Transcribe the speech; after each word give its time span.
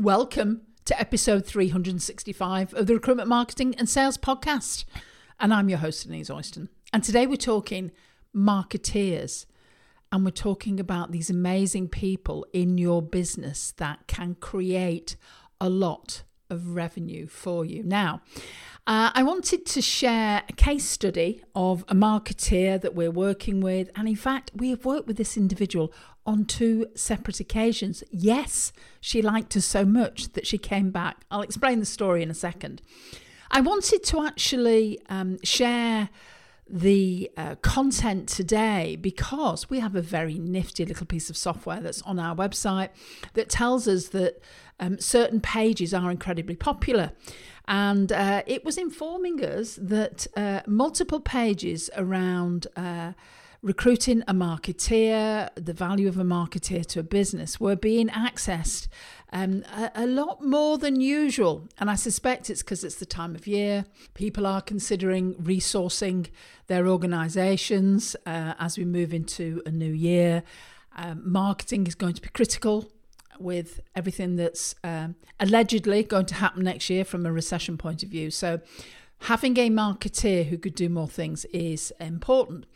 Welcome 0.00 0.60
to 0.84 0.98
episode 1.00 1.44
365 1.44 2.72
of 2.72 2.86
the 2.86 2.94
Recruitment 2.94 3.28
Marketing 3.28 3.74
and 3.78 3.88
Sales 3.88 4.16
Podcast. 4.16 4.84
And 5.40 5.52
I'm 5.52 5.68
your 5.68 5.78
host, 5.78 6.04
Denise 6.04 6.30
Oyston. 6.30 6.68
And 6.92 7.02
today 7.02 7.26
we're 7.26 7.34
talking 7.34 7.90
marketeers. 8.32 9.46
And 10.12 10.24
we're 10.24 10.30
talking 10.30 10.78
about 10.78 11.10
these 11.10 11.30
amazing 11.30 11.88
people 11.88 12.46
in 12.52 12.78
your 12.78 13.02
business 13.02 13.72
that 13.78 14.06
can 14.06 14.36
create 14.36 15.16
a 15.60 15.68
lot 15.68 16.22
of 16.50 16.74
revenue 16.74 17.26
for 17.26 17.64
you. 17.64 17.82
Now, 17.82 18.22
uh, 18.86 19.10
I 19.14 19.22
wanted 19.22 19.66
to 19.66 19.82
share 19.82 20.42
a 20.48 20.52
case 20.54 20.84
study 20.84 21.42
of 21.54 21.84
a 21.88 21.94
marketeer 21.94 22.80
that 22.80 22.94
we're 22.94 23.10
working 23.10 23.60
with. 23.60 23.90
And 23.94 24.08
in 24.08 24.16
fact, 24.16 24.50
we 24.54 24.70
have 24.70 24.86
worked 24.86 25.06
with 25.06 25.18
this 25.18 25.36
individual 25.36 25.92
on 26.24 26.46
two 26.46 26.86
separate 26.94 27.38
occasions. 27.38 28.02
Yes, 28.10 28.72
she 29.00 29.20
liked 29.20 29.56
us 29.56 29.66
so 29.66 29.84
much 29.84 30.32
that 30.32 30.46
she 30.46 30.56
came 30.56 30.90
back. 30.90 31.24
I'll 31.30 31.42
explain 31.42 31.80
the 31.80 31.86
story 31.86 32.22
in 32.22 32.30
a 32.30 32.34
second. 32.34 32.80
I 33.50 33.60
wanted 33.60 34.04
to 34.04 34.24
actually 34.26 34.98
um, 35.08 35.38
share 35.42 36.08
the 36.68 37.30
uh, 37.36 37.54
content 37.56 38.28
today 38.28 38.96
because 38.96 39.70
we 39.70 39.80
have 39.80 39.94
a 39.94 40.02
very 40.02 40.38
nifty 40.38 40.84
little 40.84 41.06
piece 41.06 41.30
of 41.30 41.36
software 41.36 41.80
that's 41.80 42.02
on 42.02 42.18
our 42.18 42.34
website 42.34 42.90
that 43.34 43.48
tells 43.48 43.88
us 43.88 44.08
that 44.08 44.40
um, 44.80 44.98
certain 44.98 45.40
pages 45.40 45.92
are 45.94 46.10
incredibly 46.10 46.56
popular. 46.56 47.12
And 47.66 48.12
uh, 48.12 48.42
it 48.46 48.64
was 48.64 48.78
informing 48.78 49.44
us 49.44 49.78
that 49.80 50.26
uh, 50.36 50.60
multiple 50.66 51.20
pages 51.20 51.90
around 51.96 52.66
uh, 52.76 53.12
recruiting 53.60 54.22
a 54.28 54.32
marketeer, 54.32 55.50
the 55.54 55.72
value 55.72 56.08
of 56.08 56.16
a 56.16 56.24
marketeer 56.24 56.86
to 56.86 57.00
a 57.00 57.02
business, 57.02 57.58
were 57.58 57.76
being 57.76 58.08
accessed 58.08 58.88
um, 59.32 59.64
a, 59.76 59.90
a, 59.94 60.06
lot 60.06 60.42
more 60.42 60.78
than 60.78 61.00
usual. 61.00 61.68
And 61.78 61.90
I 61.90 61.94
suspect 61.96 62.48
it's 62.48 62.62
because 62.62 62.82
it's 62.82 62.96
the 62.96 63.06
time 63.06 63.34
of 63.34 63.46
year. 63.46 63.84
People 64.14 64.46
are 64.46 64.62
considering 64.62 65.34
resourcing 65.34 66.28
their 66.66 66.88
organizations 66.88 68.16
uh, 68.26 68.54
as 68.58 68.78
we 68.78 68.84
move 68.84 69.12
into 69.12 69.62
a 69.66 69.70
new 69.70 69.92
year. 69.92 70.42
Um, 70.96 71.22
marketing 71.24 71.86
is 71.86 71.94
going 71.94 72.14
to 72.14 72.22
be 72.22 72.28
critical 72.28 72.90
with 73.38 73.80
everything 73.94 74.36
that's 74.36 74.74
um, 74.82 75.14
allegedly 75.38 76.02
going 76.02 76.26
to 76.26 76.34
happen 76.34 76.64
next 76.64 76.90
year 76.90 77.04
from 77.04 77.24
a 77.24 77.32
recession 77.32 77.76
point 77.76 78.02
of 78.02 78.08
view. 78.08 78.30
So, 78.30 78.60
having 79.22 79.56
a 79.58 79.68
marketeer 79.68 80.46
who 80.46 80.58
could 80.58 80.74
do 80.74 80.88
more 80.88 81.08
things 81.08 81.44
is 81.46 81.92
important. 82.00 82.66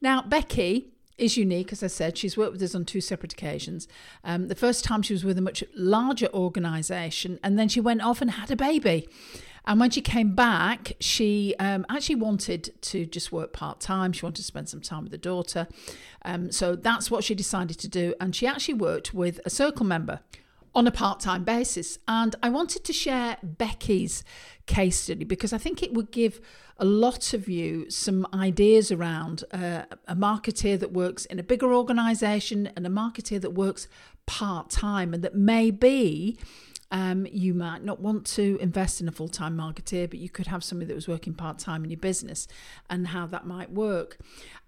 Now, 0.00 0.22
Becky 0.22 0.91
is 1.18 1.36
unique, 1.36 1.72
as 1.72 1.82
I 1.82 1.88
said. 1.88 2.16
She's 2.16 2.36
worked 2.36 2.52
with 2.52 2.62
us 2.62 2.74
on 2.74 2.84
two 2.84 3.00
separate 3.00 3.32
occasions. 3.32 3.88
Um, 4.24 4.48
the 4.48 4.54
first 4.54 4.84
time 4.84 5.02
she 5.02 5.12
was 5.12 5.24
with 5.24 5.38
a 5.38 5.42
much 5.42 5.62
larger 5.74 6.28
organisation, 6.32 7.38
and 7.42 7.58
then 7.58 7.68
she 7.68 7.80
went 7.80 8.02
off 8.02 8.20
and 8.20 8.32
had 8.32 8.50
a 8.50 8.56
baby. 8.56 9.08
And 9.64 9.78
when 9.78 9.90
she 9.90 10.00
came 10.00 10.34
back, 10.34 10.92
she 10.98 11.54
um, 11.58 11.86
actually 11.88 12.16
wanted 12.16 12.70
to 12.82 13.06
just 13.06 13.30
work 13.30 13.52
part 13.52 13.80
time. 13.80 14.12
She 14.12 14.26
wanted 14.26 14.42
to 14.42 14.46
spend 14.46 14.68
some 14.68 14.80
time 14.80 15.04
with 15.04 15.12
the 15.12 15.18
daughter. 15.18 15.68
Um, 16.24 16.50
so 16.50 16.74
that's 16.74 17.10
what 17.10 17.22
she 17.22 17.34
decided 17.34 17.78
to 17.78 17.88
do. 17.88 18.14
And 18.20 18.34
she 18.34 18.46
actually 18.46 18.74
worked 18.74 19.14
with 19.14 19.40
a 19.44 19.50
circle 19.50 19.86
member 19.86 20.20
on 20.74 20.86
a 20.86 20.90
part 20.90 21.20
time 21.20 21.44
basis. 21.44 21.98
And 22.08 22.34
I 22.42 22.48
wanted 22.48 22.82
to 22.84 22.92
share 22.92 23.36
Becky's 23.42 24.24
case 24.66 24.98
study 24.98 25.24
because 25.24 25.52
I 25.52 25.58
think 25.58 25.82
it 25.82 25.94
would 25.94 26.10
give 26.10 26.40
a 26.78 26.84
lot 26.84 27.32
of 27.32 27.48
you 27.48 27.88
some 27.90 28.26
ideas 28.34 28.90
around 28.90 29.44
uh, 29.52 29.82
a 30.08 30.16
marketeer 30.16 30.78
that 30.78 30.92
works 30.92 31.24
in 31.26 31.38
a 31.38 31.42
bigger 31.42 31.72
organization 31.72 32.70
and 32.76 32.86
a 32.86 32.90
marketeer 32.90 33.40
that 33.40 33.50
works 33.50 33.88
part 34.26 34.70
time 34.70 35.12
and 35.12 35.22
that 35.22 35.34
may 35.34 35.70
be 35.70 36.38
um, 36.92 37.26
you 37.32 37.54
might 37.54 37.82
not 37.82 38.00
want 38.00 38.26
to 38.26 38.58
invest 38.60 39.00
in 39.00 39.08
a 39.08 39.12
full 39.12 39.28
time 39.28 39.56
marketeer, 39.56 40.08
but 40.08 40.18
you 40.18 40.28
could 40.28 40.46
have 40.46 40.62
somebody 40.62 40.86
that 40.88 40.94
was 40.94 41.08
working 41.08 41.32
part 41.32 41.58
time 41.58 41.84
in 41.84 41.90
your 41.90 41.98
business 41.98 42.46
and 42.90 43.08
how 43.08 43.26
that 43.26 43.46
might 43.46 43.72
work. 43.72 44.18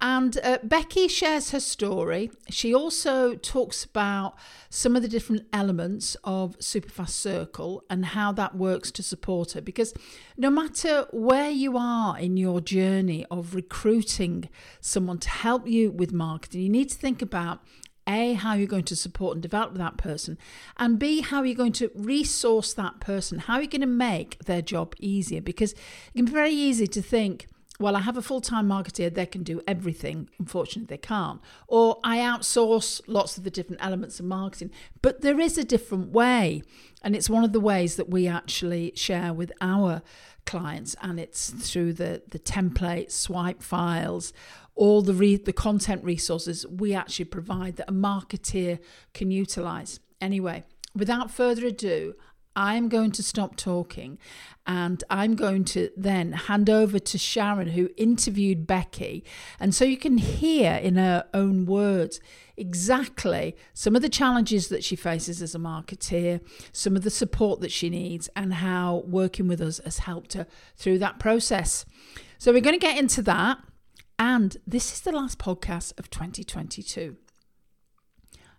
And 0.01 0.39
uh, 0.43 0.59
Becky 0.65 1.07
shares 1.07 1.51
her 1.51 1.61
story. 1.61 2.31
She 2.49 2.75
also 2.75 3.35
talks 3.35 3.85
about 3.85 4.37
some 4.71 4.97
of 4.97 5.03
the 5.03 5.09
different 5.09 5.47
elements 5.53 6.17
of 6.25 6.59
Superfast 6.59 7.11
Circle 7.11 7.85
and 7.91 8.07
how 8.07 8.33
that 8.33 8.57
works 8.57 8.91
to 8.93 9.03
support 9.03 9.53
her. 9.53 9.61
Because 9.61 9.93
no 10.39 10.49
matter 10.49 11.07
where 11.13 11.51
you 11.51 11.77
are 11.77 12.19
in 12.19 12.39
your 12.39 12.63
journey 12.63 13.27
of 13.31 13.55
recruiting 13.55 14.49
someone 14.81 15.19
to 15.19 15.29
help 15.29 15.69
you 15.69 15.91
with 15.91 16.13
marketing, 16.13 16.63
you 16.63 16.71
need 16.71 16.89
to 16.89 16.97
think 16.97 17.21
about 17.21 17.61
a, 18.07 18.35
how 18.35 18.55
you're 18.55 18.67
going 18.67 18.85
to 18.85 18.97
support 18.97 19.37
and 19.37 19.43
develop 19.43 19.75
that 19.75 19.97
person, 19.97 20.39
and 20.77 20.99
B, 20.99 21.21
how 21.21 21.43
you're 21.43 21.55
going 21.55 21.73
to 21.73 21.91
resource 21.95 22.75
that 22.75 23.01
person. 23.01 23.39
How 23.41 23.55
are 23.55 23.63
you 23.63 23.69
going 23.69 23.81
to 23.81 23.87
make 23.87 24.39
their 24.45 24.63
job 24.63 24.95
easier? 24.99 25.41
Because 25.41 25.73
it 25.73 26.17
can 26.17 26.27
be 26.27 26.33
very 26.33 26.53
easy 26.53 26.87
to 26.87 27.03
think, 27.03 27.47
well, 27.81 27.97
I 27.97 28.01
have 28.01 28.17
a 28.17 28.23
full 28.23 28.41
time 28.41 28.69
marketer, 28.69 29.13
they 29.13 29.27
can 29.27 29.43
do 29.43 29.61
everything. 29.67 30.29
Unfortunately, 30.39 30.87
they 30.87 31.01
can't. 31.01 31.41
Or 31.67 31.99
I 32.05 32.19
outsource 32.19 33.01
lots 33.09 33.37
of 33.37 33.43
the 33.43 33.51
different 33.51 33.85
elements 33.85 34.21
of 34.21 34.27
marketing. 34.27 34.71
But 35.03 35.23
there 35.23 35.41
is 35.41 35.59
a 35.59 35.65
different 35.65 36.11
way. 36.13 36.63
And 37.03 37.17
it's 37.17 37.29
one 37.29 37.43
of 37.43 37.53
the 37.53 37.61
ways 37.61 37.97
that 37.97 38.09
we 38.09 38.29
actually 38.29 38.93
share 38.95 39.33
with 39.33 39.53
our 39.61 40.03
clients. 40.47 40.95
And 41.03 41.19
it's 41.19 41.51
through 41.51 41.95
the, 41.95 42.23
the 42.29 42.39
template, 42.39 43.11
swipe 43.11 43.61
files, 43.61 44.33
all 44.75 45.03
the 45.03 45.15
re- 45.15 45.37
the 45.37 45.53
content 45.53 46.03
resources 46.05 46.67
we 46.67 46.95
actually 46.95 47.27
provide 47.27 47.77
that 47.77 47.89
a 47.89 47.93
marketeer 47.93 48.79
can 49.13 49.31
utilize. 49.31 50.01
Anyway, 50.21 50.65
without 50.95 51.31
further 51.31 51.67
ado, 51.67 52.15
I'm 52.57 52.89
going 52.89 53.11
to 53.13 53.23
stop 53.23 53.57
talking 53.57 54.19
and 54.67 55.03
I'm 55.11 55.35
going 55.35 55.65
to 55.67 55.91
then 55.97 56.33
hand 56.33 56.71
over 56.71 56.99
to 56.99 57.19
Sharon, 57.19 57.69
who 57.69 57.91
interviewed 57.97 58.67
Becky. 58.67 59.25
And 59.59 59.75
so 59.75 59.85
you 59.85 59.97
can 59.97 60.19
hear 60.19 60.75
in 60.75 60.95
her 60.95 61.27
own 61.35 61.67
words 61.67 62.21
exactly 62.57 63.57
some 63.75 63.97
of 63.97 64.03
the 64.03 64.09
challenges 64.09 64.69
that 64.69 64.85
she 64.85 64.95
faces 64.95 65.43
as 65.43 65.55
a 65.55 65.59
marketeer, 65.59 66.41
some 66.73 66.95
of 66.95 67.03
the 67.03 67.11
support 67.11 67.61
that 67.61 67.73
she 67.73 67.91
needs, 67.91 68.29
and 68.37 68.55
how 68.55 69.03
working 69.07 69.49
with 69.49 69.61
us 69.61 69.81
has 69.85 69.99
helped 69.99 70.35
her 70.35 70.47
through 70.77 70.99
that 70.99 71.19
process. 71.19 71.85
So 72.39 72.53
we're 72.53 72.61
going 72.61 72.79
to 72.79 72.87
get 72.87 72.99
into 72.99 73.21
that. 73.23 73.59
And 74.19 74.57
this 74.67 74.93
is 74.93 75.01
the 75.01 75.13
last 75.13 75.39
podcast 75.39 75.99
of 75.99 76.11
2022. 76.11 77.17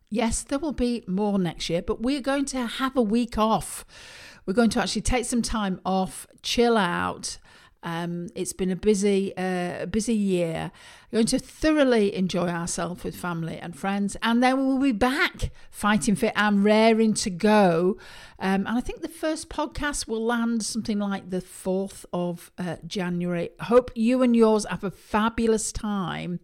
Yes, 0.10 0.44
there 0.44 0.60
will 0.60 0.74
be 0.74 1.04
more 1.08 1.40
next 1.40 1.70
year, 1.70 1.82
but 1.82 2.02
we're 2.02 2.22
going 2.22 2.46
to 2.46 2.66
have 2.66 2.96
a 2.96 3.02
week 3.02 3.38
off. 3.38 3.86
We're 4.46 4.54
going 4.54 4.70
to 4.72 4.82
actually 4.82 5.02
take 5.02 5.26
some 5.26 5.42
time 5.42 5.82
off, 5.86 6.28
chill 6.44 6.78
out. 6.78 7.38
Um, 7.85 8.29
it's 8.34 8.51
been 8.51 8.72
a 8.72 8.75
busy, 8.75 9.31
uh, 9.38 9.85
busy 9.85 10.16
year. 10.16 10.72
We're 11.12 11.18
going 11.18 11.28
to 11.28 11.40
thoroughly 11.40 12.13
enjoy 12.16 12.50
ourselves 12.50 13.03
with 13.03 13.16
family 13.16 13.57
and 13.57 13.78
friends, 13.78 14.18
and 14.23 14.41
then 14.41 14.57
we'll 14.57 14.79
be 14.79 14.91
back 14.91 15.51
fighting 15.69 16.16
fit 16.16 16.34
and 16.35 16.63
raring 16.63 17.13
to 17.13 17.29
go. 17.29 17.97
Um, 18.40 18.66
and 18.66 18.69
I 18.69 18.81
think 18.81 19.01
the 19.01 19.07
first 19.07 19.50
podcast 19.50 20.07
will 20.07 20.25
land 20.25 20.63
something 20.63 20.97
like 20.97 21.29
the 21.29 21.41
fourth 21.41 22.07
of 22.12 22.51
uh, 22.57 22.78
January. 22.88 23.51
Hope 23.62 23.91
you 23.94 24.24
and 24.24 24.35
yours 24.35 24.66
have 24.68 24.84
a 24.84 24.91
fabulous 24.91 25.72
time. 25.72 26.40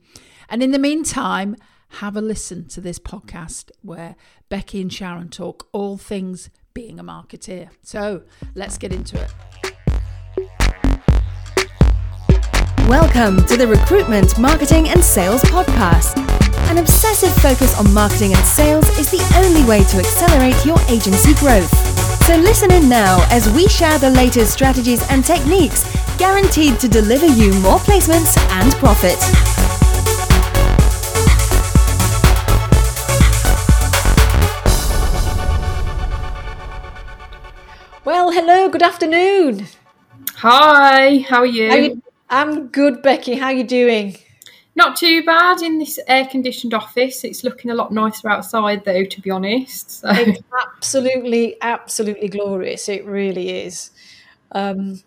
And 0.47 0.61
in 0.61 0.71
the 0.71 0.79
meantime, 0.79 1.55
have 1.95 2.15
a 2.15 2.21
listen 2.21 2.67
to 2.69 2.79
this 2.79 2.99
podcast 2.99 3.71
where 3.81 4.15
Becky 4.47 4.79
and 4.79 4.93
Sharon 4.93 5.29
talk 5.29 5.67
all 5.71 5.97
things 5.97 6.49
being 6.73 6.99
a 6.99 7.03
marketeer. 7.03 7.69
So 7.81 8.23
let's 8.55 8.77
get 8.77 8.93
into 8.93 9.21
it. 9.21 9.70
Welcome 12.91 13.45
to 13.45 13.55
the 13.55 13.65
Recruitment, 13.65 14.37
Marketing 14.37 14.89
and 14.89 15.01
Sales 15.01 15.41
Podcast. 15.43 16.17
An 16.69 16.77
obsessive 16.77 17.33
focus 17.41 17.79
on 17.79 17.93
marketing 17.93 18.33
and 18.33 18.45
sales 18.45 18.85
is 18.99 19.09
the 19.09 19.23
only 19.37 19.63
way 19.63 19.85
to 19.85 19.97
accelerate 19.99 20.65
your 20.65 20.77
agency 20.89 21.33
growth. 21.35 21.71
So 22.25 22.35
listen 22.35 22.69
in 22.69 22.89
now 22.89 23.25
as 23.31 23.49
we 23.51 23.69
share 23.69 23.97
the 23.97 24.09
latest 24.09 24.51
strategies 24.51 25.09
and 25.09 25.23
techniques 25.23 25.85
guaranteed 26.17 26.81
to 26.81 26.89
deliver 26.89 27.27
you 27.27 27.53
more 27.61 27.79
placements 27.79 28.37
and 28.59 28.73
profit. 28.73 29.15
Well, 38.03 38.31
hello, 38.31 38.67
good 38.67 38.83
afternoon. 38.83 39.67
Hi, 40.35 41.19
how 41.19 41.37
are 41.37 41.45
you? 41.45 41.69
How 41.69 41.75
you 41.77 42.01
I'm 42.31 42.67
good, 42.67 43.01
Becky. 43.01 43.35
How 43.35 43.47
are 43.47 43.53
you 43.53 43.65
doing? 43.65 44.17
Not 44.75 44.95
too 44.95 45.23
bad 45.25 45.61
in 45.61 45.79
this 45.79 45.99
air 46.07 46.25
conditioned 46.25 46.73
office. 46.73 47.25
It's 47.25 47.43
looking 47.43 47.71
a 47.71 47.75
lot 47.75 47.91
nicer 47.91 48.29
outside, 48.29 48.85
though, 48.85 49.03
to 49.03 49.21
be 49.21 49.29
honest. 49.29 49.99
So. 49.99 50.09
It's 50.11 50.41
absolutely, 50.65 51.57
absolutely 51.61 52.29
glorious. 52.29 52.87
It 52.87 53.05
really 53.05 53.49
is. 53.49 53.91
Um, 54.53 55.01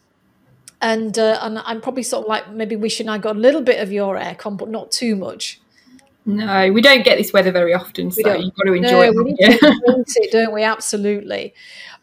and 0.82 1.18
uh, 1.18 1.38
and 1.40 1.60
I'm 1.60 1.80
probably 1.80 2.02
sort 2.02 2.24
of 2.24 2.28
like 2.28 2.50
maybe 2.50 2.76
wishing 2.76 3.08
I 3.08 3.16
got 3.16 3.36
a 3.36 3.38
little 3.38 3.62
bit 3.62 3.80
of 3.80 3.90
your 3.90 4.18
aircon, 4.18 4.58
but 4.58 4.68
not 4.68 4.92
too 4.92 5.16
much. 5.16 5.60
No, 6.26 6.70
we 6.72 6.82
don't 6.82 7.04
get 7.04 7.16
this 7.16 7.32
weather 7.32 7.52
very 7.52 7.72
often, 7.72 8.10
so 8.10 8.34
you've 8.34 8.54
got 8.54 8.64
to 8.64 8.72
enjoy 8.74 8.90
No, 8.90 9.00
it. 9.02 9.16
we 9.16 9.24
need 9.24 9.36
to 9.36 9.66
embrace 9.86 10.16
it, 10.16 10.30
don't 10.30 10.52
we? 10.52 10.62
Absolutely. 10.62 11.54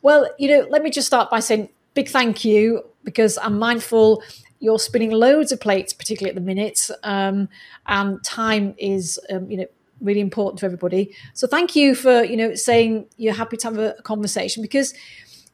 Well, 0.01 0.27
you 0.39 0.47
know, 0.49 0.67
let 0.69 0.81
me 0.81 0.89
just 0.89 1.05
start 1.05 1.29
by 1.29 1.39
saying 1.41 1.69
big 1.93 2.09
thank 2.09 2.43
you 2.43 2.83
because 3.03 3.37
I'm 3.37 3.59
mindful 3.59 4.23
you're 4.61 4.79
spinning 4.79 5.11
loads 5.11 5.51
of 5.51 5.59
plates, 5.59 5.91
particularly 5.91 6.29
at 6.29 6.35
the 6.35 6.45
minute, 6.45 6.89
um, 7.03 7.49
and 7.87 8.23
time 8.23 8.75
is, 8.77 9.19
um, 9.29 9.51
you 9.51 9.57
know, 9.57 9.65
really 9.99 10.21
important 10.21 10.59
to 10.59 10.65
everybody. 10.65 11.13
So 11.33 11.47
thank 11.47 11.75
you 11.75 11.95
for, 11.95 12.23
you 12.23 12.37
know, 12.37 12.55
saying 12.55 13.07
you're 13.17 13.33
happy 13.33 13.57
to 13.57 13.67
have 13.67 13.77
a, 13.77 13.95
a 13.99 14.01
conversation 14.03 14.61
because 14.61 14.93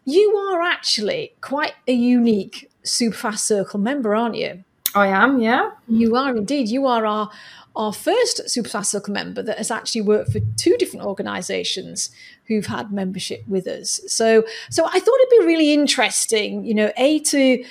you 0.05 0.35
are 0.51 0.61
actually 0.61 1.33
quite 1.41 1.73
a 1.87 1.93
unique 1.93 2.69
Superfast 2.83 3.39
Circle 3.39 3.79
member, 3.79 4.15
aren't 4.15 4.35
you? 4.35 4.63
I 4.93 5.07
am, 5.07 5.39
yeah. 5.41 5.71
You 5.87 6.15
are 6.15 6.35
indeed. 6.35 6.69
You 6.69 6.85
are 6.85 7.05
our 7.05 7.31
our 7.77 7.93
first 7.93 8.41
Superfast 8.47 8.87
Circle 8.87 9.13
member 9.13 9.43
that 9.43 9.59
has 9.59 9.69
actually 9.69 10.01
worked 10.01 10.31
for 10.31 10.39
two 10.55 10.75
different 10.77 11.05
organisations 11.05 12.09
who've 12.45 12.65
had 12.65 12.91
membership 12.91 13.47
with 13.47 13.67
us. 13.67 14.01
So, 14.07 14.43
so 14.71 14.85
I 14.85 14.99
thought 14.99 15.19
it'd 15.19 15.39
be 15.39 15.45
really 15.45 15.71
interesting, 15.73 16.65
you 16.65 16.73
know, 16.73 16.91
a 16.97 17.19
to 17.19 17.63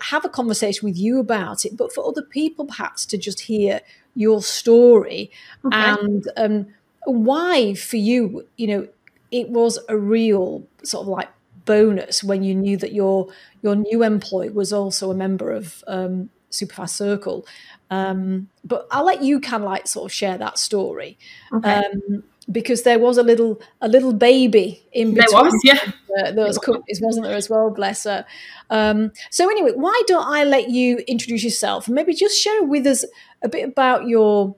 have 0.00 0.24
a 0.24 0.28
conversation 0.28 0.86
with 0.88 0.96
you 0.96 1.18
about 1.18 1.64
it, 1.64 1.76
but 1.76 1.92
for 1.92 2.06
other 2.06 2.22
people 2.22 2.64
perhaps 2.66 3.04
to 3.06 3.18
just 3.18 3.40
hear 3.40 3.80
your 4.14 4.42
story 4.42 5.30
Okay. 5.64 5.96
and 5.96 6.24
um, 6.36 6.66
why 7.04 7.74
for 7.74 7.96
you, 7.96 8.46
you 8.56 8.66
know, 8.66 8.88
it 9.30 9.48
was 9.48 9.78
a 9.88 9.96
real 9.96 10.66
sort 10.84 11.02
of 11.02 11.08
like 11.08 11.28
bonus 11.64 12.22
when 12.22 12.42
you 12.42 12.54
knew 12.54 12.76
that 12.76 12.92
your 12.92 13.28
your 13.62 13.76
new 13.76 14.02
employee 14.02 14.50
was 14.50 14.72
also 14.72 15.10
a 15.10 15.14
member 15.14 15.50
of 15.50 15.82
um, 15.86 16.30
Superfast 16.50 16.90
Circle. 16.90 17.46
Um, 17.90 18.48
but 18.64 18.86
I'll 18.90 19.04
let 19.04 19.22
you 19.22 19.40
kind 19.40 19.62
of 19.62 19.68
like 19.70 19.86
sort 19.86 20.10
of 20.10 20.12
share 20.14 20.38
that 20.38 20.58
story 20.58 21.18
Okay. 21.52 21.82
um, 21.84 22.24
because 22.50 22.82
there 22.82 22.98
was 22.98 23.18
a 23.18 23.22
little 23.22 23.60
a 23.80 23.88
little 23.88 24.12
baby 24.12 24.86
in 24.92 25.14
there 25.14 25.24
between 25.24 25.44
was, 25.44 25.60
yeah. 25.64 26.30
those 26.32 26.58
companies, 26.58 27.00
wasn't 27.02 27.26
there, 27.26 27.36
as 27.36 27.48
well? 27.48 27.70
Bless 27.70 28.04
her. 28.04 28.24
Um, 28.70 29.12
so 29.30 29.48
anyway, 29.48 29.72
why 29.74 30.02
don't 30.06 30.26
I 30.26 30.44
let 30.44 30.70
you 30.70 30.98
introduce 31.06 31.44
yourself 31.44 31.88
maybe 31.88 32.14
just 32.14 32.38
share 32.38 32.64
with 32.64 32.86
us 32.86 33.04
a 33.42 33.48
bit 33.48 33.68
about 33.68 34.06
your 34.06 34.56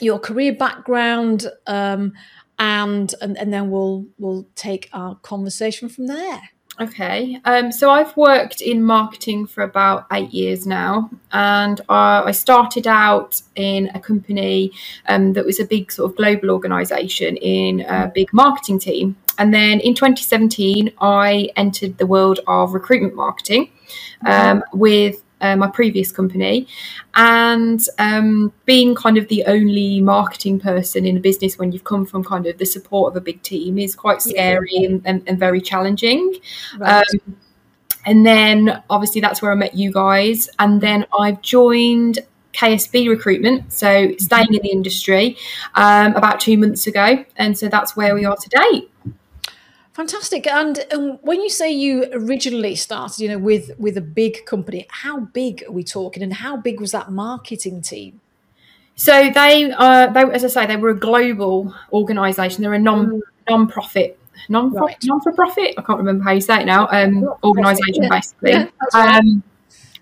your 0.00 0.18
career 0.18 0.52
background, 0.52 1.46
um, 1.66 2.12
and, 2.58 3.14
and 3.20 3.36
and 3.38 3.52
then 3.52 3.70
we'll 3.70 4.06
we'll 4.18 4.46
take 4.54 4.88
our 4.92 5.16
conversation 5.16 5.88
from 5.88 6.06
there. 6.06 6.40
Okay. 6.80 7.38
Um, 7.44 7.70
so 7.70 7.90
I've 7.90 8.16
worked 8.16 8.62
in 8.62 8.82
marketing 8.82 9.46
for 9.46 9.62
about 9.62 10.06
eight 10.10 10.30
years 10.32 10.66
now, 10.66 11.10
and 11.32 11.80
uh, 11.82 12.22
I 12.24 12.32
started 12.32 12.86
out 12.86 13.40
in 13.54 13.90
a 13.94 14.00
company 14.00 14.72
um, 15.06 15.34
that 15.34 15.44
was 15.44 15.60
a 15.60 15.66
big 15.66 15.92
sort 15.92 16.10
of 16.10 16.16
global 16.16 16.50
organisation 16.50 17.36
in 17.36 17.82
a 17.82 18.10
big 18.12 18.32
marketing 18.32 18.78
team. 18.78 19.16
And 19.38 19.52
then 19.52 19.80
in 19.80 19.94
2017, 19.94 20.92
I 21.00 21.50
entered 21.56 21.98
the 21.98 22.06
world 22.06 22.40
of 22.46 22.72
recruitment 22.72 23.14
marketing 23.14 23.70
um, 24.26 24.62
with 24.72 25.22
uh, 25.42 25.56
my 25.56 25.68
previous 25.68 26.10
company. 26.10 26.66
And 27.14 27.84
um, 27.98 28.52
being 28.64 28.94
kind 28.94 29.18
of 29.18 29.28
the 29.28 29.44
only 29.46 30.00
marketing 30.00 30.60
person 30.60 31.04
in 31.04 31.16
a 31.16 31.20
business 31.20 31.58
when 31.58 31.72
you've 31.72 31.84
come 31.84 32.06
from 32.06 32.24
kind 32.24 32.46
of 32.46 32.56
the 32.58 32.66
support 32.66 33.12
of 33.12 33.16
a 33.16 33.20
big 33.20 33.42
team 33.42 33.78
is 33.78 33.94
quite 33.94 34.22
scary 34.22 34.84
and, 34.84 35.02
and, 35.04 35.22
and 35.26 35.38
very 35.38 35.60
challenging. 35.60 36.36
Right. 36.78 37.04
Um, 37.14 37.36
and 38.04 38.26
then 38.26 38.82
obviously 38.90 39.20
that's 39.20 39.42
where 39.42 39.52
I 39.52 39.54
met 39.54 39.74
you 39.74 39.92
guys. 39.92 40.48
And 40.58 40.80
then 40.80 41.06
I've 41.18 41.42
joined 41.42 42.20
KSB 42.52 43.08
recruitment, 43.08 43.72
so 43.72 44.12
staying 44.18 44.48
in 44.52 44.60
the 44.62 44.70
industry 44.70 45.36
um, 45.74 46.14
about 46.14 46.40
two 46.40 46.58
months 46.58 46.86
ago. 46.86 47.24
And 47.36 47.56
so 47.56 47.68
that's 47.68 47.96
where 47.96 48.14
we 48.14 48.24
are 48.24 48.36
today. 48.36 48.88
Fantastic. 49.92 50.46
And 50.46 50.84
um, 50.92 51.18
when 51.20 51.42
you 51.42 51.50
say 51.50 51.70
you 51.70 52.06
originally 52.12 52.74
started, 52.76 53.20
you 53.20 53.28
know, 53.28 53.38
with 53.38 53.72
with 53.78 53.96
a 53.98 54.00
big 54.00 54.46
company, 54.46 54.86
how 54.88 55.20
big 55.20 55.64
are 55.68 55.72
we 55.72 55.84
talking, 55.84 56.22
and 56.22 56.32
how 56.32 56.56
big 56.56 56.80
was 56.80 56.92
that 56.92 57.10
marketing 57.10 57.82
team? 57.82 58.20
So 58.94 59.30
they, 59.30 59.70
uh, 59.72 60.08
they, 60.08 60.20
as 60.22 60.44
I 60.44 60.48
say, 60.48 60.66
they 60.66 60.76
were 60.76 60.90
a 60.90 60.98
global 60.98 61.74
organisation. 61.92 62.62
They're 62.62 62.74
a 62.74 62.78
non 62.78 63.20
non-profit, 63.48 64.18
non 64.48 64.72
Right. 64.72 64.96
non 65.04 65.20
for 65.20 65.32
profit. 65.32 65.74
I 65.76 65.82
can't 65.82 65.98
remember 65.98 66.24
how 66.24 66.32
you 66.32 66.40
say 66.40 66.60
it 66.62 66.66
now. 66.66 66.88
Um, 66.90 67.28
organisation 67.42 68.04
yeah. 68.04 68.08
basically. 68.08 68.50
Yeah, 68.52 68.68
right. 68.94 69.16
um, 69.18 69.42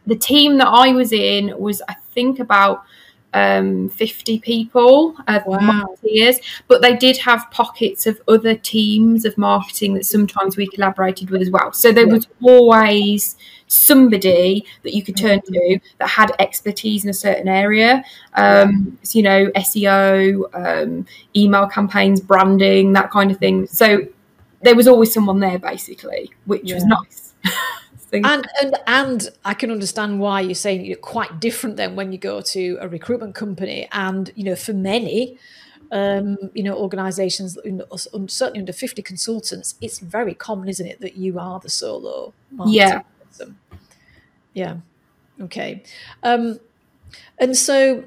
the 0.06 0.16
team 0.16 0.58
that 0.58 0.68
I 0.68 0.92
was 0.92 1.12
in 1.12 1.58
was, 1.58 1.82
I 1.88 1.94
think, 2.14 2.38
about 2.38 2.84
um, 3.32 3.88
50 3.88 4.40
people 4.40 5.16
of 5.28 5.44
Wow. 5.46 5.58
marketeers, 5.60 6.36
but 6.68 6.82
they 6.82 6.96
did 6.96 7.18
have 7.18 7.46
pockets 7.50 8.06
of 8.06 8.20
other 8.26 8.54
teams 8.54 9.24
of 9.24 9.38
marketing 9.38 9.94
that 9.94 10.04
sometimes 10.04 10.56
we 10.56 10.66
collaborated 10.66 11.30
with 11.30 11.42
as 11.42 11.50
well. 11.50 11.72
So 11.72 11.92
there 11.92 12.06
Yeah. 12.06 12.14
was 12.14 12.26
always 12.42 13.36
somebody 13.68 14.64
that 14.82 14.94
you 14.94 15.02
could 15.02 15.16
turn 15.16 15.40
to 15.42 15.78
that 15.98 16.08
had 16.08 16.32
expertise 16.40 17.04
in 17.04 17.10
a 17.10 17.14
certain 17.14 17.46
area. 17.46 18.04
Um, 18.34 18.98
so, 19.02 19.18
you 19.18 19.22
know, 19.22 19.50
SEO, 19.54 20.44
um, 20.52 21.06
email 21.36 21.68
campaigns, 21.68 22.20
branding, 22.20 22.92
that 22.94 23.10
kind 23.12 23.30
of 23.30 23.38
thing. 23.38 23.68
So 23.68 24.06
there 24.62 24.74
was 24.74 24.88
always 24.88 25.14
someone 25.14 25.38
there 25.38 25.58
basically, 25.58 26.30
which 26.46 26.72
was 26.74 26.84
nice. 26.84 27.34
So- 28.10 28.16
And 28.24 28.46
and 28.60 28.76
and 28.86 29.28
I 29.44 29.54
can 29.54 29.70
understand 29.70 30.18
why 30.20 30.40
you're 30.40 30.54
saying 30.54 30.84
you're 30.84 30.96
quite 30.96 31.40
different 31.40 31.76
than 31.76 31.94
when 31.96 32.12
you 32.12 32.18
go 32.18 32.40
to 32.40 32.78
a 32.80 32.88
recruitment 32.88 33.34
company. 33.34 33.88
And 33.92 34.30
you 34.34 34.44
know, 34.44 34.56
for 34.56 34.72
many, 34.72 35.38
um, 35.92 36.36
you 36.54 36.62
know, 36.62 36.74
organisations 36.76 37.56
you 37.64 37.72
know, 37.72 37.86
us- 37.92 38.08
un- 38.12 38.28
certainly 38.28 38.60
under 38.60 38.72
fifty 38.72 39.02
consultants, 39.02 39.76
it's 39.80 39.98
very 40.00 40.34
common, 40.34 40.68
isn't 40.68 40.86
it, 40.86 41.00
that 41.00 41.16
you 41.16 41.38
are 41.38 41.60
the 41.60 41.70
solo 41.70 42.32
Yeah. 42.66 43.02
person. 43.28 43.58
Yeah. 44.54 44.76
Okay. 45.40 45.82
Um, 46.22 46.58
and 47.38 47.56
so 47.56 48.04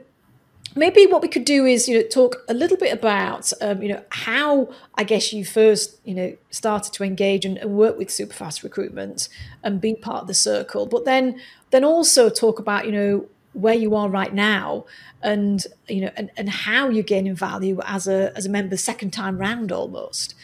maybe 0.75 1.05
what 1.05 1.21
we 1.21 1.27
could 1.27 1.45
do 1.45 1.65
is 1.65 1.87
you 1.87 1.99
know 1.99 2.07
talk 2.07 2.43
a 2.47 2.53
little 2.53 2.77
bit 2.77 2.93
about 2.93 3.51
um, 3.61 3.81
you 3.81 3.89
know 3.89 4.03
how 4.09 4.69
I 4.95 5.03
guess 5.03 5.33
you 5.33 5.45
first 5.45 5.99
you 6.03 6.13
know 6.13 6.35
started 6.49 6.93
to 6.93 7.03
engage 7.03 7.45
and, 7.45 7.57
and 7.57 7.75
work 7.75 7.97
with 7.97 8.09
Superfast 8.09 8.63
recruitment 8.63 9.29
and 9.63 9.81
be 9.81 9.95
part 9.95 10.21
of 10.21 10.27
the 10.27 10.33
circle, 10.33 10.85
but 10.85 11.05
then 11.05 11.39
then 11.71 11.83
also 11.83 12.29
talk 12.29 12.59
about 12.59 12.85
you 12.85 12.91
know 12.91 13.25
where 13.53 13.75
you 13.75 13.93
are 13.95 14.09
right 14.09 14.33
now 14.33 14.85
and 15.21 15.67
you 15.87 16.01
know 16.01 16.11
and, 16.15 16.31
and 16.37 16.49
how 16.49 16.89
you're 16.89 17.03
gaining 17.03 17.35
value 17.35 17.79
as 17.85 18.07
a 18.07 18.35
as 18.35 18.45
a 18.45 18.49
member 18.49 18.77
second 18.77 19.11
time 19.11 19.37
round 19.37 19.71
almost. 19.71 20.35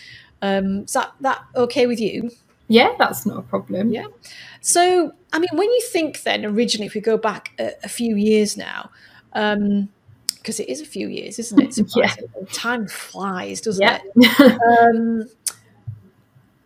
Um, 0.42 0.84
is 0.84 0.94
that 0.94 1.14
that 1.22 1.44
okay 1.56 1.86
with 1.86 2.00
you? 2.00 2.32
yeah, 2.70 2.94
that's 3.00 3.26
not 3.26 3.40
a 3.40 3.42
problem. 3.42 3.92
Yeah. 3.92 4.06
So, 4.62 5.12
I 5.34 5.40
mean, 5.40 5.50
when 5.54 5.70
you 5.70 5.82
think 5.92 6.22
then 6.22 6.46
originally, 6.46 6.86
if 6.86 6.94
we 6.94 7.02
go 7.02 7.18
back 7.18 7.52
a, 7.60 7.74
a 7.84 7.90
few 7.90 8.16
years 8.16 8.56
now, 8.56 8.92
because 10.42 10.60
it 10.60 10.70
is 10.70 10.82
a 10.82 10.86
few 10.86 11.08
years, 11.08 11.38
isn't 11.40 11.60
it? 11.78 11.96
Yeah. 11.96 12.14
Time 12.52 12.88
flies, 12.88 13.62
doesn't 13.62 13.82
Yeah. 13.82 14.00
it? 14.16 14.60
Um, 14.96 15.30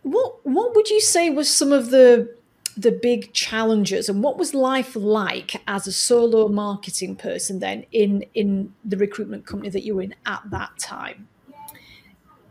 what 0.02 0.44
What 0.46 0.74
would 0.74 0.90
you 0.90 1.00
say 1.00 1.30
was 1.30 1.48
some 1.48 1.72
of 1.72 1.90
the 1.90 2.34
the 2.76 2.90
big 2.90 3.32
challenges, 3.32 4.08
and 4.08 4.22
what 4.22 4.36
was 4.36 4.52
life 4.52 4.96
like 4.96 5.62
as 5.68 5.86
a 5.86 5.92
solo 5.92 6.48
marketing 6.48 7.14
person 7.16 7.60
then 7.60 7.84
in 7.92 8.24
in 8.34 8.72
the 8.84 8.96
recruitment 8.96 9.46
company 9.46 9.70
that 9.70 9.84
you 9.84 9.94
were 9.94 10.02
in 10.02 10.14
at 10.26 10.42
that 10.50 10.70
time? 10.78 11.28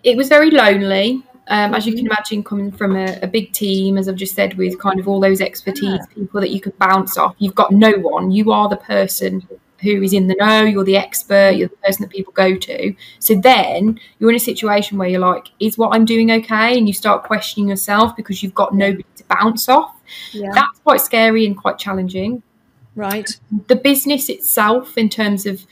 it 0.03 0.18
was 0.18 0.27
very 0.30 0.51
lonely. 0.51 1.24
Um, 1.48 1.74
as 1.74 1.86
you 1.86 1.92
Mm-hmm. 1.92 1.98
can 1.98 2.06
imagine, 2.08 2.44
coming 2.44 2.72
from 2.72 2.96
a, 2.96 3.20
a 3.22 3.27
big 3.27 3.51
team, 3.51 3.98
as 3.98 4.08
I've 4.08 4.15
just 4.15 4.34
said, 4.36 4.53
with 4.58 4.80
kind 4.80 4.98
of 5.00 5.08
all 5.10 5.20
those 5.20 5.42
expertise 5.42 5.84
Yeah. 6.00 6.06
people 6.13 6.39
that 6.42 6.51
you 6.51 6.62
could 6.62 6.77
bounce 6.80 7.18
off, 7.18 7.36
you've 7.38 7.56
got 7.56 7.72
no 7.72 7.92
one. 7.94 8.32
You 8.32 8.51
are 8.53 8.70
the 8.70 8.77
person 8.77 9.46
who 9.84 10.02
is 10.02 10.13
in 10.13 10.28
the 10.28 10.36
know, 10.36 10.63
you're 10.63 10.84
the 10.84 10.98
expert, 10.98 11.52
you're 11.52 11.68
the 11.68 11.75
person 11.78 12.04
that 12.04 12.10
people 12.10 12.34
go 12.34 12.56
to. 12.56 12.96
So 13.20 13.36
then 13.36 14.00
you're 14.18 14.30
in 14.30 14.36
a 14.36 14.40
situation 14.40 14.98
where 14.98 15.10
you're 15.10 15.20
like, 15.20 15.50
is 15.60 15.78
what 15.78 15.94
I'm 15.94 16.06
doing 16.06 16.32
okay? 16.32 16.78
And 16.78 16.88
you 16.88 16.94
start 16.94 17.24
questioning 17.24 17.70
yourself 17.70 18.16
because 18.16 18.42
you've 18.42 18.56
got 18.56 18.74
nobody 18.74 19.06
to 19.18 19.24
bounce 19.25 19.70
off. 19.70 19.96
Yeah. 20.32 20.50
That's 20.54 20.80
quite 20.80 21.02
scary 21.02 21.46
and 21.46 21.58
quite 21.58 21.78
challenging. 21.78 22.42
right. 22.96 23.30
the 23.68 23.75
business 23.75 24.30
itself 24.30 24.98
in 24.98 25.10
terms 25.10 25.46
of 25.46 25.66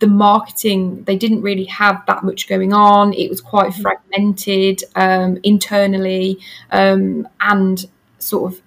the 0.00 0.06
marketing 0.06 1.02
they 1.04 1.16
didn't 1.16 1.42
really 1.42 1.64
have 1.64 2.04
that 2.06 2.22
much 2.22 2.48
going 2.48 2.72
on 2.72 3.12
it 3.12 3.28
was 3.28 3.40
quite 3.40 3.74
fragmented 3.74 4.82
um, 4.94 5.38
internally 5.42 6.38
um, 6.70 7.26
and 7.40 7.86
sort 8.18 8.52
of 8.52 8.60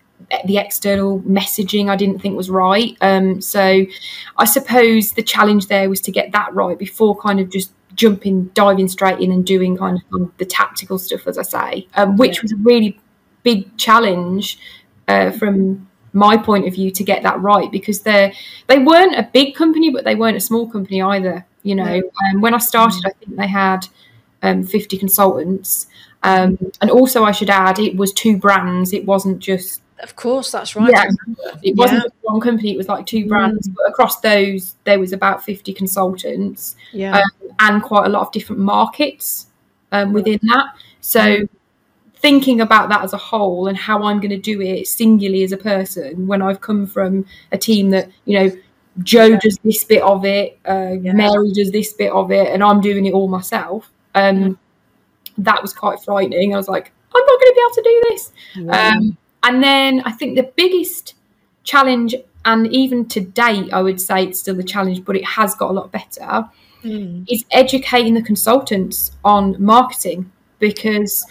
the 0.45 0.57
external 0.57 1.19
messaging 1.21 1.89
i 1.89 1.95
didn't 1.95 2.19
think 2.19 2.35
was 2.37 2.49
right 2.49 2.97
um, 3.01 3.41
so 3.41 3.85
i 4.37 4.45
suppose 4.45 5.13
the 5.13 5.23
challenge 5.23 5.67
there 5.67 5.89
was 5.89 6.01
to 6.01 6.11
get 6.11 6.31
that 6.31 6.53
right 6.53 6.77
before 6.79 7.15
kind 7.19 7.39
of 7.39 7.49
just 7.49 7.71
jumping 7.95 8.45
diving 8.53 8.87
straight 8.87 9.19
in 9.19 9.31
and 9.31 9.45
doing 9.45 9.77
kind 9.77 10.01
of 10.13 10.31
the 10.37 10.45
tactical 10.45 10.97
stuff 10.97 11.27
as 11.27 11.37
i 11.37 11.41
say 11.43 11.87
um, 11.95 12.15
which 12.17 12.37
Yeah. 12.37 12.41
was 12.43 12.51
a 12.53 12.57
really 12.57 12.99
big 13.43 13.75
challenge 13.77 14.57
uh, 15.07 15.31
from 15.31 15.87
my 16.13 16.37
point 16.37 16.67
of 16.67 16.73
view 16.73 16.91
to 16.91 17.03
get 17.03 17.23
that 17.23 17.39
right 17.41 17.71
because 17.71 18.01
they 18.01 18.33
they 18.67 18.79
weren't 18.79 19.15
a 19.15 19.23
big 19.33 19.55
company 19.55 19.89
but 19.89 20.03
they 20.05 20.15
weren't 20.15 20.37
a 20.37 20.41
small 20.41 20.69
company 20.69 21.01
either 21.01 21.45
You 21.63 21.75
know, 21.75 22.01
um, 22.25 22.41
when 22.41 22.53
I 22.55 22.57
started, 22.57 23.03
I 23.05 23.11
think 23.11 23.37
they 23.37 23.47
had 23.47 23.85
um, 24.41 24.63
50 24.63 24.97
consultants. 24.97 25.85
Um, 26.23 26.57
and 26.81 26.89
also, 26.89 27.23
I 27.23 27.31
should 27.33 27.51
add, 27.51 27.77
it 27.77 27.95
was 27.95 28.11
two 28.13 28.35
brands. 28.37 28.93
It 28.93 29.05
wasn't 29.05 29.37
just. 29.37 29.79
Of 30.01 30.15
course, 30.15 30.51
that's 30.51 30.75
right. 30.75 30.91
Yeah, 30.91 31.09
it 31.63 31.75
wasn't 31.75 32.03
just 32.03 32.15
one 32.21 32.39
company. 32.39 32.73
It 32.73 32.77
was 32.77 32.87
like 32.87 33.05
two 33.05 33.27
brands. 33.27 33.67
Mm. 33.67 33.75
But 33.75 33.89
across 33.89 34.19
those, 34.21 34.75
there 34.83 34.99
was 34.99 35.13
about 35.13 35.43
50 35.43 35.73
consultants. 35.73 36.75
Yeah. 36.91 37.17
Um, 37.17 37.51
and 37.59 37.83
quite 37.83 38.05
a 38.07 38.09
lot 38.09 38.25
of 38.25 38.31
different 38.31 38.61
markets 38.61 39.47
um, 39.91 40.13
within 40.13 40.39
that. 40.43 40.75
So 41.01 41.47
thinking 42.15 42.61
about 42.61 42.89
that 42.89 43.03
as 43.03 43.13
a 43.13 43.17
whole 43.17 43.67
and 43.67 43.77
how 43.77 44.03
I'm 44.03 44.19
going 44.19 44.31
to 44.31 44.37
do 44.37 44.61
it 44.61 44.87
singularly 44.87 45.43
as 45.43 45.51
a 45.51 45.57
person 45.57 46.27
when 46.27 46.41
I've 46.41 46.61
come 46.61 46.85
from 46.85 47.25
a 47.51 47.57
team 47.57 47.89
that, 47.91 48.09
you 48.25 48.39
know, 48.39 48.55
Joe 49.03 49.25
yeah. 49.25 49.39
does 49.39 49.57
this 49.63 49.83
bit 49.83 50.01
of 50.01 50.25
it, 50.25 50.59
uh, 50.67 50.95
yeah. 51.01 51.13
Mary 51.13 51.51
does 51.51 51.71
this 51.71 51.93
bit 51.93 52.11
of 52.11 52.29
it, 52.31 52.53
and 52.53 52.61
I'm 52.61 52.81
doing 52.81 53.05
it 53.05 53.13
all 53.13 53.29
myself. 53.29 53.89
Um, 54.15 54.59
that 55.37 55.61
was 55.61 55.73
quite 55.73 55.99
frightening. 56.03 56.53
I 56.53 56.57
was 56.57 56.67
like, 56.67 56.91
I'm 57.15 57.25
not 57.25 57.39
going 57.39 57.51
to 57.51 57.55
be 57.55 57.61
able 57.61 57.75
to 57.75 57.83
do 57.83 58.01
this. 58.09 58.31
Um, 58.69 59.17
and 59.43 59.63
then 59.63 60.01
I 60.05 60.11
think 60.11 60.35
the 60.35 60.51
biggest 60.55 61.15
challenge, 61.63 62.15
and 62.45 62.67
even 62.67 63.07
to 63.09 63.21
date, 63.21 63.71
I 63.73 63.81
would 63.81 64.01
say 64.01 64.25
it's 64.25 64.39
still 64.39 64.59
a 64.59 64.63
challenge, 64.63 65.05
but 65.05 65.15
it 65.15 65.25
has 65.25 65.55
got 65.55 65.71
a 65.71 65.73
lot 65.73 65.91
better, 65.91 66.49
mm. 66.83 67.25
is 67.29 67.45
educating 67.51 68.13
the 68.13 68.21
consultants 68.21 69.11
on 69.23 69.55
marketing 69.63 70.31
because 70.59 71.25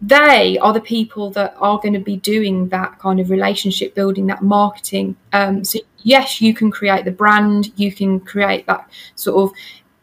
they 0.00 0.58
are 0.58 0.72
the 0.72 0.80
people 0.80 1.30
that 1.30 1.54
are 1.58 1.78
going 1.78 1.94
to 1.94 2.00
be 2.00 2.16
doing 2.16 2.68
that 2.68 2.98
kind 2.98 3.20
of 3.20 3.30
relationship 3.30 3.94
building, 3.94 4.26
that 4.26 4.42
marketing. 4.42 5.16
Um, 5.32 5.64
so, 5.64 5.78
yes, 5.98 6.40
you 6.40 6.52
can 6.52 6.70
create 6.70 7.04
the 7.04 7.10
brand, 7.10 7.72
you 7.76 7.90
can 7.90 8.20
create 8.20 8.66
that 8.66 8.88
sort 9.14 9.42
of 9.42 9.56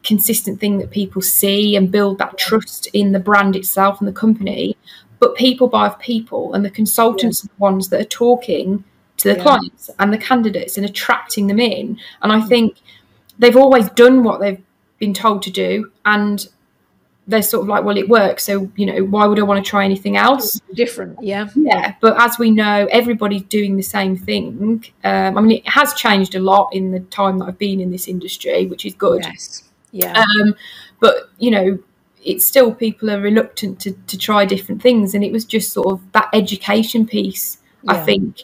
consistent 0.04 0.60
thing 0.60 0.80
that 0.80 0.90
people 0.90 1.22
see 1.22 1.76
and 1.76 1.92
build 1.92 2.18
that 2.18 2.38
trust 2.38 2.88
in 2.94 3.12
the 3.12 3.20
brand 3.20 3.56
itself 3.56 4.00
and 4.00 4.08
the 4.08 4.14
company. 4.14 4.76
But 5.22 5.36
people 5.36 5.68
buy 5.68 5.86
off 5.86 6.00
people, 6.00 6.54
and 6.54 6.66
the 6.66 6.70
consultants 6.70 7.44
yeah. 7.44 7.48
are 7.48 7.54
the 7.56 7.62
ones 7.62 7.90
that 7.90 8.02
are 8.02 8.04
talking 8.04 8.84
to 9.18 9.30
the 9.30 9.38
yeah. 9.38 9.44
clients 9.44 9.90
and 10.00 10.12
the 10.12 10.18
candidates 10.18 10.78
and 10.78 10.86
attracting 10.86 11.46
them 11.48 11.60
in. 11.60 12.00
And 12.24 12.34
I 12.34 12.40
mm. 12.40 12.50
think 12.50 12.78
they've 13.40 13.56
always 13.56 13.88
done 13.92 14.24
what 14.24 14.42
they've 14.42 14.62
been 14.98 15.14
told 15.14 15.44
to 15.44 15.52
do. 15.52 15.92
And 16.06 16.48
they're 17.28 17.44
sort 17.44 17.62
of 17.62 17.68
like, 17.70 17.84
well, 17.84 17.98
it 17.98 18.10
works. 18.10 18.46
So, 18.46 18.72
you 18.76 18.88
know, 18.88 19.04
why 19.04 19.28
would 19.28 19.38
I 19.38 19.44
want 19.44 19.64
to 19.64 19.70
try 19.70 19.86
anything 19.86 20.18
else? 20.18 20.60
Different, 20.74 21.22
yeah. 21.22 21.50
Yeah. 21.56 21.94
But 22.02 22.20
as 22.20 22.40
we 22.40 22.50
know, 22.50 22.88
everybody's 22.92 23.44
doing 23.44 23.78
the 23.78 23.84
same 23.84 24.18
thing. 24.18 24.84
Um, 25.04 25.38
I 25.38 25.42
mean, 25.42 25.60
it 25.60 25.70
has 25.70 25.94
changed 25.94 26.34
a 26.34 26.40
lot 26.40 26.70
in 26.74 26.92
the 26.92 27.00
time 27.00 27.38
that 27.38 27.46
I've 27.46 27.60
been 27.60 27.80
in 27.80 27.92
this 27.92 28.08
industry, 28.08 28.66
which 28.66 28.88
is 28.88 28.96
good. 28.96 29.24
Yes. 29.24 29.70
Yeah. 29.92 30.18
Um, 30.18 30.56
but, 31.00 31.30
you 31.38 31.52
know, 31.52 31.78
it's 32.24 32.46
still 32.46 32.74
people 32.74 33.10
are 33.10 33.20
reluctant 33.20 33.80
to, 33.82 33.92
to 34.08 34.18
try 34.18 34.46
different 34.46 34.82
things. 34.82 35.14
And 35.14 35.24
it 35.24 35.32
was 35.32 35.46
just 35.46 35.72
sort 35.74 35.88
of 35.88 36.12
that 36.12 36.30
education 36.34 37.06
piece, 37.06 37.58
yeah. 37.84 37.94
I 37.94 38.04
think. 38.04 38.44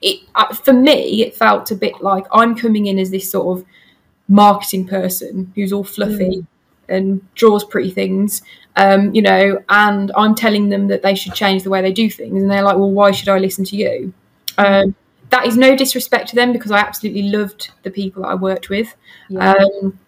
It, 0.00 0.20
uh, 0.34 0.54
for 0.54 0.72
me, 0.72 1.22
it 1.22 1.34
felt 1.34 1.70
a 1.70 1.74
bit 1.74 2.00
like 2.00 2.24
I'm 2.32 2.54
coming 2.54 2.86
in 2.86 2.98
as 2.98 3.10
this 3.10 3.30
sort 3.30 3.58
of 3.58 3.66
marketing 4.28 4.86
person 4.86 5.52
who's 5.54 5.72
all 5.72 5.84
fluffy. 5.84 6.38
Mm 6.38 6.46
and 6.88 7.20
draws 7.34 7.64
pretty 7.64 7.90
things, 7.90 8.42
um, 8.76 9.14
you 9.14 9.22
know, 9.22 9.62
and 9.68 10.10
I'm 10.16 10.34
telling 10.34 10.68
them 10.68 10.88
that 10.88 11.02
they 11.02 11.14
should 11.14 11.34
change 11.34 11.62
the 11.62 11.70
way 11.70 11.82
they 11.82 11.92
do 11.92 12.10
things, 12.10 12.40
and 12.40 12.50
they're 12.50 12.62
like, 12.62 12.76
"Well, 12.76 12.90
why 12.90 13.10
should 13.10 13.28
I 13.28 13.38
listen 13.38 13.64
to 13.66 13.76
you?" 13.76 14.12
Um, 14.56 14.94
that 15.30 15.46
is 15.46 15.56
no 15.56 15.76
disrespect 15.76 16.30
to 16.30 16.36
them 16.36 16.52
because 16.52 16.70
I 16.70 16.78
absolutely 16.78 17.24
loved 17.24 17.70
the 17.82 17.90
people 17.90 18.22
that 18.22 18.30
I 18.30 18.34
worked 18.34 18.70
with. 18.70 18.94
Yeah. 19.28 19.52
Um, 19.52 19.98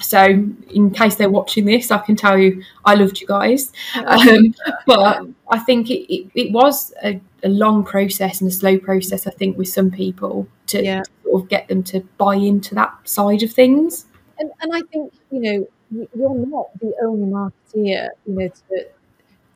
so, 0.00 0.24
in 0.70 0.90
case 0.90 1.16
they're 1.16 1.30
watching 1.30 1.64
this, 1.64 1.90
I 1.90 1.98
can 1.98 2.16
tell 2.16 2.38
you 2.38 2.62
I 2.84 2.94
loved 2.94 3.20
you 3.20 3.26
guys. 3.26 3.72
Um, 3.94 4.54
but 4.86 5.22
I 5.50 5.58
think 5.58 5.90
it, 5.90 6.12
it, 6.12 6.30
it 6.34 6.52
was 6.52 6.92
a, 7.02 7.20
a, 7.42 7.48
long 7.48 7.84
process 7.84 8.40
and 8.40 8.50
a 8.50 8.54
slow 8.54 8.78
process, 8.78 9.26
I 9.26 9.30
think, 9.30 9.58
with 9.58 9.68
some 9.68 9.90
people 9.90 10.48
to, 10.68 10.82
yeah. 10.82 11.02
sort 11.24 11.42
of 11.42 11.48
get 11.48 11.68
them 11.68 11.82
to 11.84 12.00
buy 12.16 12.36
into 12.36 12.74
that 12.76 12.96
side 13.08 13.42
of 13.42 13.52
things. 13.52 14.06
And, 14.38 14.50
and 14.60 14.74
I 14.74 14.82
think, 14.92 15.12
you 15.30 15.40
know, 15.40 15.68
you're 16.14 16.46
not 16.46 16.66
the 16.80 16.94
only 17.02 17.26
marketeer, 17.26 18.08
you 18.26 18.34
know, 18.34 18.48
to, 18.48 18.86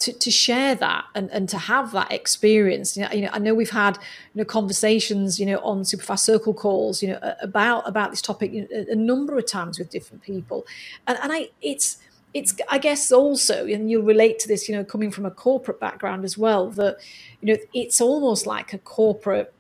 to, 0.03 0.13
to 0.13 0.31
share 0.31 0.75
that 0.75 1.05
and, 1.15 1.31
and 1.31 1.49
to 1.49 1.59
have 1.59 1.93
that 1.93 2.13
experience. 2.13 2.97
You 2.97 3.05
know, 3.05 3.11
you 3.13 3.23
know, 3.23 3.31
I 3.33 3.39
know 3.39 3.55
we've 3.55 3.71
had 3.71 3.97
you 4.35 4.41
know 4.41 4.45
conversations, 4.45 5.39
you 5.39 5.47
know, 5.47 5.59
on 5.59 5.83
Superfast 5.83 6.21
Circle 6.21 6.55
calls, 6.55 7.03
you 7.03 7.09
know, 7.09 7.35
about 7.41 7.89
about 7.89 8.11
this 8.11 8.23
topic 8.23 8.53
you 8.53 8.63
know, 8.63 8.85
a 8.91 8.97
number 8.97 9.39
of 9.39 9.47
times 9.47 9.79
with 9.79 9.91
different 9.91 10.23
people, 10.23 10.67
and 11.07 11.19
and 11.23 11.33
I 11.33 11.51
it's 11.61 11.99
it's 12.35 12.55
I 12.69 12.79
guess 12.79 13.13
also, 13.13 13.67
and 13.67 13.91
you'll 13.91 14.03
relate 14.03 14.39
to 14.41 14.49
this, 14.49 14.69
you 14.69 14.75
know, 14.75 14.85
coming 14.85 15.11
from 15.11 15.27
a 15.27 15.31
corporate 15.31 15.79
background 15.79 16.25
as 16.25 16.37
well, 16.37 16.71
that 16.71 16.99
you 17.41 17.53
know 17.53 17.61
it's 17.73 18.01
almost 18.01 18.47
like 18.47 18.73
a 18.73 18.79
corporate 18.79 19.55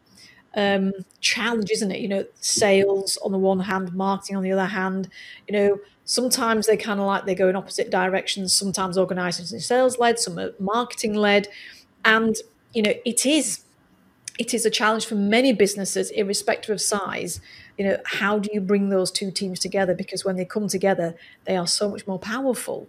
um, 0.57 0.93
challenge, 1.21 1.71
isn't 1.71 1.91
it? 1.91 2.01
You 2.01 2.09
know, 2.09 2.25
sales 2.41 3.19
on 3.25 3.33
the 3.33 3.39
one 3.39 3.61
hand, 3.61 3.93
marketing 3.95 4.37
on 4.37 4.43
the 4.43 4.53
other 4.53 4.67
hand. 4.67 5.09
You 5.49 5.53
know, 5.53 5.81
sometimes 6.13 6.67
they 6.67 6.77
kind 6.77 7.01
of 7.01 7.07
like 7.07 7.25
they 7.25 7.35
go 7.35 7.49
in 7.49 7.57
opposite 7.57 7.89
directions. 7.89 8.53
Sometimes 8.53 8.99
organisations 8.99 9.55
are 9.55 9.61
sales 9.61 9.99
led, 9.99 10.19
some 10.19 10.39
are 10.39 10.53
marketing 10.59 11.15
led, 11.15 11.49
and 12.05 12.37
you 12.75 12.83
know, 12.83 12.93
it 13.07 13.25
is 13.25 13.65
it 14.39 14.53
is 14.53 14.67
a 14.67 14.71
challenge 14.71 15.07
for 15.07 15.15
many 15.15 15.55
businesses, 15.55 16.11
irrespective 16.11 16.71
of 16.71 16.81
size. 16.83 17.41
You 17.79 17.87
know, 17.87 17.97
how 18.05 18.39
do 18.39 18.51
you 18.53 18.61
bring 18.61 18.91
those 18.91 19.11
two 19.11 19.31
teams 19.31 19.59
together? 19.59 19.95
Because 19.95 20.23
when 20.23 20.37
they 20.37 20.45
come 20.45 20.69
together, 20.69 21.15
they 21.47 21.57
are 21.57 21.67
so 21.67 21.89
much 21.89 22.07
more 22.07 22.19
powerful. 22.19 22.89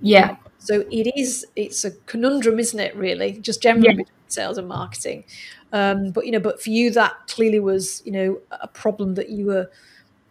Yeah. 0.00 0.36
So 0.58 0.84
it 0.90 1.12
is. 1.14 1.46
It's 1.56 1.84
a 1.84 1.90
conundrum, 2.06 2.58
isn't 2.58 2.80
it? 2.80 2.96
Really, 2.96 3.32
just 3.32 3.62
generally 3.62 3.88
yeah. 3.88 3.96
between 3.96 4.28
sales 4.28 4.56
and 4.56 4.68
marketing. 4.68 5.24
Um, 5.74 6.12
but 6.12 6.24
you 6.24 6.32
know, 6.32 6.40
but 6.40 6.62
for 6.62 6.70
you, 6.70 6.90
that 6.92 7.12
clearly 7.28 7.60
was 7.60 8.00
you 8.06 8.12
know 8.12 8.38
a 8.50 8.68
problem 8.68 9.16
that 9.16 9.28
you 9.28 9.44
were 9.44 9.70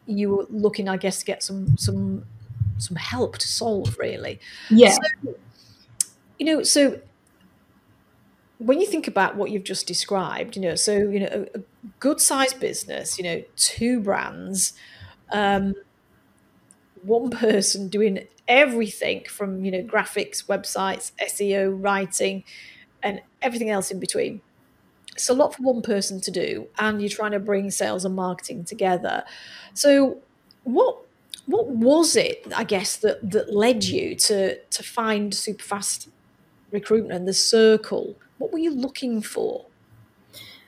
you 0.05 0.29
were 0.29 0.45
looking, 0.49 0.89
I 0.89 0.97
guess, 0.97 1.19
to 1.19 1.25
get 1.25 1.43
some 1.43 1.77
some 1.77 2.25
some 2.77 2.97
help 2.97 3.37
to 3.37 3.47
solve. 3.47 3.97
Really, 3.97 4.39
yeah. 4.69 4.91
So, 4.91 5.35
you 6.39 6.45
know, 6.45 6.63
so 6.63 6.99
when 8.57 8.79
you 8.79 8.87
think 8.87 9.07
about 9.07 9.35
what 9.35 9.51
you've 9.51 9.63
just 9.63 9.87
described, 9.87 10.55
you 10.55 10.61
know, 10.61 10.75
so 10.75 10.93
you 10.93 11.21
know, 11.21 11.47
a, 11.53 11.59
a 11.59 11.61
good 11.99 12.19
sized 12.19 12.59
business, 12.59 13.17
you 13.17 13.23
know, 13.23 13.43
two 13.55 13.99
brands, 13.99 14.73
um, 15.31 15.73
one 17.01 17.29
person 17.29 17.89
doing 17.89 18.27
everything 18.47 19.23
from 19.29 19.63
you 19.63 19.71
know 19.71 19.83
graphics, 19.83 20.45
websites, 20.45 21.11
SEO, 21.21 21.75
writing, 21.81 22.43
and 23.01 23.21
everything 23.41 23.69
else 23.69 23.91
in 23.91 23.99
between 23.99 24.41
it's 25.13 25.29
a 25.29 25.33
lot 25.33 25.55
for 25.55 25.63
one 25.63 25.81
person 25.81 26.19
to 26.19 26.31
do 26.31 26.67
and 26.79 27.01
you're 27.01 27.09
trying 27.09 27.31
to 27.31 27.39
bring 27.39 27.69
sales 27.71 28.05
and 28.05 28.15
marketing 28.15 28.63
together 28.63 29.23
so 29.73 30.17
what 30.63 30.97
what 31.45 31.67
was 31.67 32.15
it 32.15 32.45
i 32.55 32.63
guess 32.63 32.97
that 32.97 33.17
that 33.29 33.53
led 33.53 33.83
you 33.83 34.15
to 34.15 34.57
to 34.65 34.83
find 34.83 35.33
superfast 35.33 36.07
recruitment 36.71 37.13
and 37.13 37.27
the 37.27 37.33
circle 37.33 38.15
what 38.37 38.51
were 38.51 38.59
you 38.59 38.73
looking 38.73 39.21
for 39.21 39.65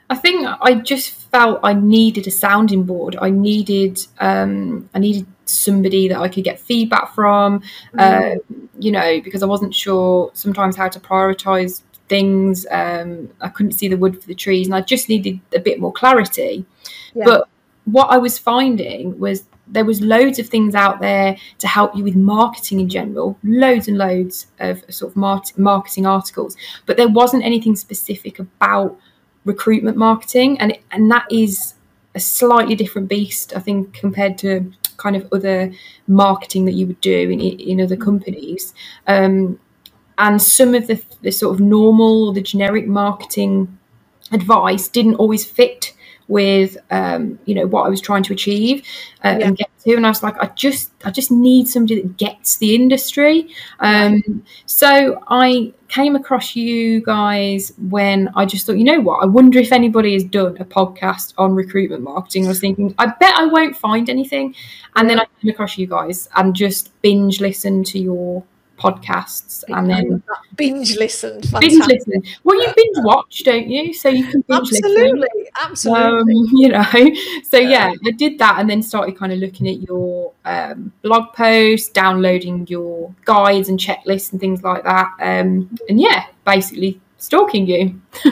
I 0.10 0.16
think 0.16 0.48
I 0.62 0.76
just 0.76 1.10
felt 1.32 1.60
I 1.64 1.74
needed 1.74 2.28
a 2.28 2.32
sounding 2.32 2.84
board. 2.84 3.16
I 3.20 3.32
needed 3.32 4.06
um, 4.20 4.88
I 4.94 5.00
needed 5.00 5.26
somebody 5.46 6.08
that 6.10 6.20
I 6.20 6.28
could 6.28 6.44
get 6.44 6.60
feedback 6.60 7.16
from. 7.16 7.62
Mm. 7.94 8.00
Uh, 8.00 8.56
you 8.78 8.92
know, 8.92 9.20
because 9.22 9.42
I 9.42 9.48
wasn't 9.48 9.74
sure 9.74 10.30
sometimes 10.34 10.76
how 10.76 10.90
to 10.90 11.00
prioritize 11.00 11.82
things. 12.08 12.66
Um, 12.70 13.30
I 13.42 13.50
couldn't 13.50 13.74
see 13.74 13.88
the 13.88 13.98
wood 13.98 14.22
for 14.22 14.28
the 14.28 14.36
trees, 14.36 14.68
and 14.68 14.76
I 14.76 14.82
just 14.82 15.10
needed 15.10 15.40
a 15.54 15.60
bit 15.60 15.80
more 15.80 15.94
clarity. 15.94 16.66
Yeah. 17.14 17.26
But 17.26 17.50
what 17.86 18.08
I 18.08 18.18
was 18.18 18.38
finding 18.38 19.18
was 19.20 19.46
there 19.68 19.86
was 19.86 20.02
loads 20.02 20.38
of 20.40 20.48
things 20.48 20.76
out 20.76 21.00
there 21.00 21.38
to 21.60 21.68
help 21.68 21.96
you 21.96 22.04
with 22.04 22.16
marketing 22.16 22.80
in 22.80 22.90
general, 22.90 23.38
loads 23.44 23.88
and 23.88 23.98
loads 23.98 24.48
of 24.60 24.84
sort 24.94 25.12
of 25.12 25.58
marketing 25.58 26.06
articles, 26.06 26.56
but 26.86 26.98
there 26.98 27.08
wasn't 27.08 27.44
anything 27.44 27.76
specific 27.76 28.40
about 28.40 28.98
recruitment 29.44 29.98
marketing, 29.98 30.60
and 30.60 30.78
and 30.92 31.10
that 31.12 31.26
is 31.32 31.76
a 32.14 32.20
slightly 32.20 32.76
different 32.76 33.10
beast, 33.10 33.54
I 33.56 33.60
think, 33.60 33.94
compared 33.94 34.38
to 34.40 34.72
kind 34.98 35.16
of 35.16 35.28
other 35.34 35.74
marketing 36.08 36.66
that 36.66 36.72
you 36.74 36.88
would 36.88 37.02
do 37.02 37.30
in 37.30 37.40
in 37.40 37.82
other 37.82 37.98
companies. 37.98 38.74
Um, 39.08 39.60
and 40.18 40.42
some 40.42 40.74
of 40.76 40.88
the, 40.88 41.02
the 41.22 41.32
sort 41.32 41.54
of 41.56 41.60
normal 41.60 42.28
or 42.30 42.34
the 42.34 42.42
generic 42.42 42.88
marketing 42.88 43.78
advice 44.32 44.88
didn't 44.88 45.16
always 45.16 45.46
fit 45.46 45.94
with 46.28 46.76
um, 46.90 47.38
you 47.46 47.54
know 47.54 47.68
what 47.68 47.84
I 47.84 47.90
was 47.90 48.02
trying 48.02 48.24
to 48.24 48.34
achieve 48.34 48.80
uh, 49.24 49.36
Yeah. 49.40 49.48
and 49.48 49.58
get 49.58 49.70
to. 49.84 49.96
And 49.96 50.08
I 50.08 50.10
was 50.10 50.24
like, 50.24 50.36
I 50.42 50.48
just 50.56 50.90
I 51.04 51.12
just 51.12 51.30
need 51.32 51.68
somebody 51.68 52.02
that 52.02 52.18
gets 52.18 52.58
the 52.58 52.74
industry. 52.74 53.50
Um, 53.80 54.44
so 54.66 55.22
I 55.28 55.72
came 55.90 56.16
across 56.16 56.56
you 56.56 57.04
guys 57.06 57.72
when 57.90 58.30
I 58.36 58.46
just 58.48 58.66
thought, 58.66 58.80
you 58.80 58.84
know 58.84 59.00
what? 59.00 59.22
I 59.22 59.28
wonder 59.28 59.60
if 59.60 59.72
anybody 59.72 60.14
has 60.14 60.24
done 60.24 60.58
a 60.60 60.66
podcast 60.66 61.36
on 61.38 61.54
recruitment 61.54 62.02
marketing. 62.02 62.46
I 62.46 62.48
was 62.50 62.60
thinking, 62.60 62.96
I 62.98 63.06
bet 63.06 63.36
I 63.36 63.46
won't 63.46 63.78
find 63.78 64.10
anything. 64.10 64.56
And 64.96 65.08
then 65.08 65.20
I 65.20 65.26
came 65.40 65.52
across 65.52 65.78
you 65.78 65.86
guys 65.86 66.28
and 66.36 66.56
just 66.56 67.00
binge 67.04 67.40
listened 67.40 67.86
to 67.88 68.00
your 68.00 68.44
podcasts 68.78 69.64
and 69.68 69.90
then 69.90 70.24
binge 70.56 70.98
listened. 70.98 71.50
binge 71.60 71.86
listen. 71.88 72.24
Well, 72.44 72.62
you 72.62 72.72
binge 72.76 72.98
watch, 72.98 73.44
don't 73.44 73.70
you? 73.70 73.94
So 73.94 74.10
you 74.10 74.26
can 74.26 74.42
binge 74.42 74.72
listen. 74.72 74.86
Absolutely, 74.86 75.48
Um, 75.62 75.72
absolutely. 75.72 76.34
you 76.54 76.70
know, 76.70 77.44
so 77.44 77.58
yeah, 77.58 77.94
I 78.06 78.12
did 78.12 78.40
that 78.40 78.60
and 78.60 78.70
then 78.70 78.82
started 78.84 79.18
kind 79.18 79.32
of 79.32 79.40
looking 79.40 79.68
at 79.68 79.82
your 79.82 80.34
um, 80.46 80.92
blog 81.02 81.34
posts, 81.34 81.90
downloading 81.90 82.68
your 82.68 83.14
guides 83.26 83.70
and 83.70 83.80
checklists 83.80 84.32
and 84.32 84.40
things 84.40 84.64
like 84.64 84.84
that. 84.84 85.12
Um, 85.20 85.76
and 85.90 86.00
yeah, 86.00 86.26
basically 86.46 87.00
stalking 87.18 87.68
you. 87.68 88.02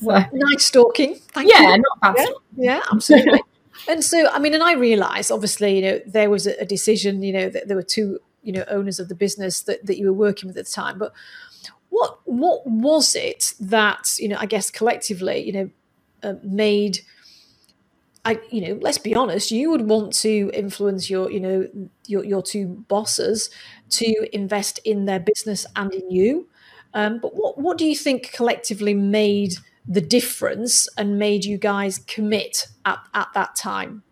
so, 0.00 0.24
nice 0.32 0.64
stalking. 0.64 1.16
Thank 1.32 1.50
yeah, 1.52 1.74
you. 1.74 1.82
not 1.82 2.00
bad. 2.00 2.16
Yeah. 2.18 2.32
Yeah, 2.56 2.80
absolutely. 2.92 3.42
and 3.88 4.04
so, 4.04 4.28
I 4.30 4.38
mean, 4.38 4.54
and 4.54 4.62
I 4.62 4.74
realised, 4.74 5.30
obviously, 5.30 5.76
you 5.76 5.82
know, 5.82 6.00
there 6.06 6.30
was 6.30 6.46
a, 6.46 6.60
a 6.60 6.64
decision. 6.64 7.22
You 7.22 7.32
know, 7.32 7.48
that 7.48 7.68
there 7.68 7.76
were 7.76 7.82
two, 7.82 8.20
you 8.42 8.52
know, 8.52 8.64
owners 8.68 8.98
of 8.98 9.08
the 9.08 9.14
business 9.14 9.62
that, 9.62 9.84
that 9.86 9.98
you 9.98 10.06
were 10.06 10.12
working 10.12 10.48
with 10.48 10.56
at 10.56 10.66
the 10.66 10.72
time. 10.72 10.98
But 10.98 11.12
what 11.90 12.20
what 12.24 12.66
was 12.66 13.14
it 13.14 13.54
that 13.60 14.08
you 14.18 14.28
know? 14.28 14.36
I 14.38 14.46
guess 14.46 14.70
collectively, 14.70 15.38
you 15.46 15.52
know, 15.52 15.70
uh, 16.22 16.34
made. 16.42 17.00
I, 18.24 18.38
you 18.50 18.60
know, 18.60 18.78
let's 18.80 18.98
be 18.98 19.16
honest. 19.16 19.50
You 19.50 19.70
would 19.70 19.88
want 19.88 20.12
to 20.20 20.50
influence 20.54 21.10
your, 21.10 21.30
you 21.30 21.40
know, 21.40 21.68
your 22.06 22.24
your 22.24 22.42
two 22.42 22.84
bosses 22.88 23.50
to 23.90 24.28
invest 24.32 24.78
in 24.84 25.06
their 25.06 25.18
business 25.18 25.66
and 25.74 25.92
in 25.92 26.08
you. 26.10 26.48
Um, 26.94 27.18
but 27.18 27.34
what 27.34 27.58
what 27.58 27.78
do 27.78 27.84
you 27.84 27.96
think 27.96 28.30
collectively 28.32 28.94
made 28.94 29.54
the 29.88 30.00
difference 30.00 30.88
and 30.96 31.18
made 31.18 31.44
you 31.44 31.58
guys 31.58 31.98
commit 31.98 32.68
at, 32.84 33.00
at 33.12 33.28
that 33.34 33.56
time? 33.56 34.04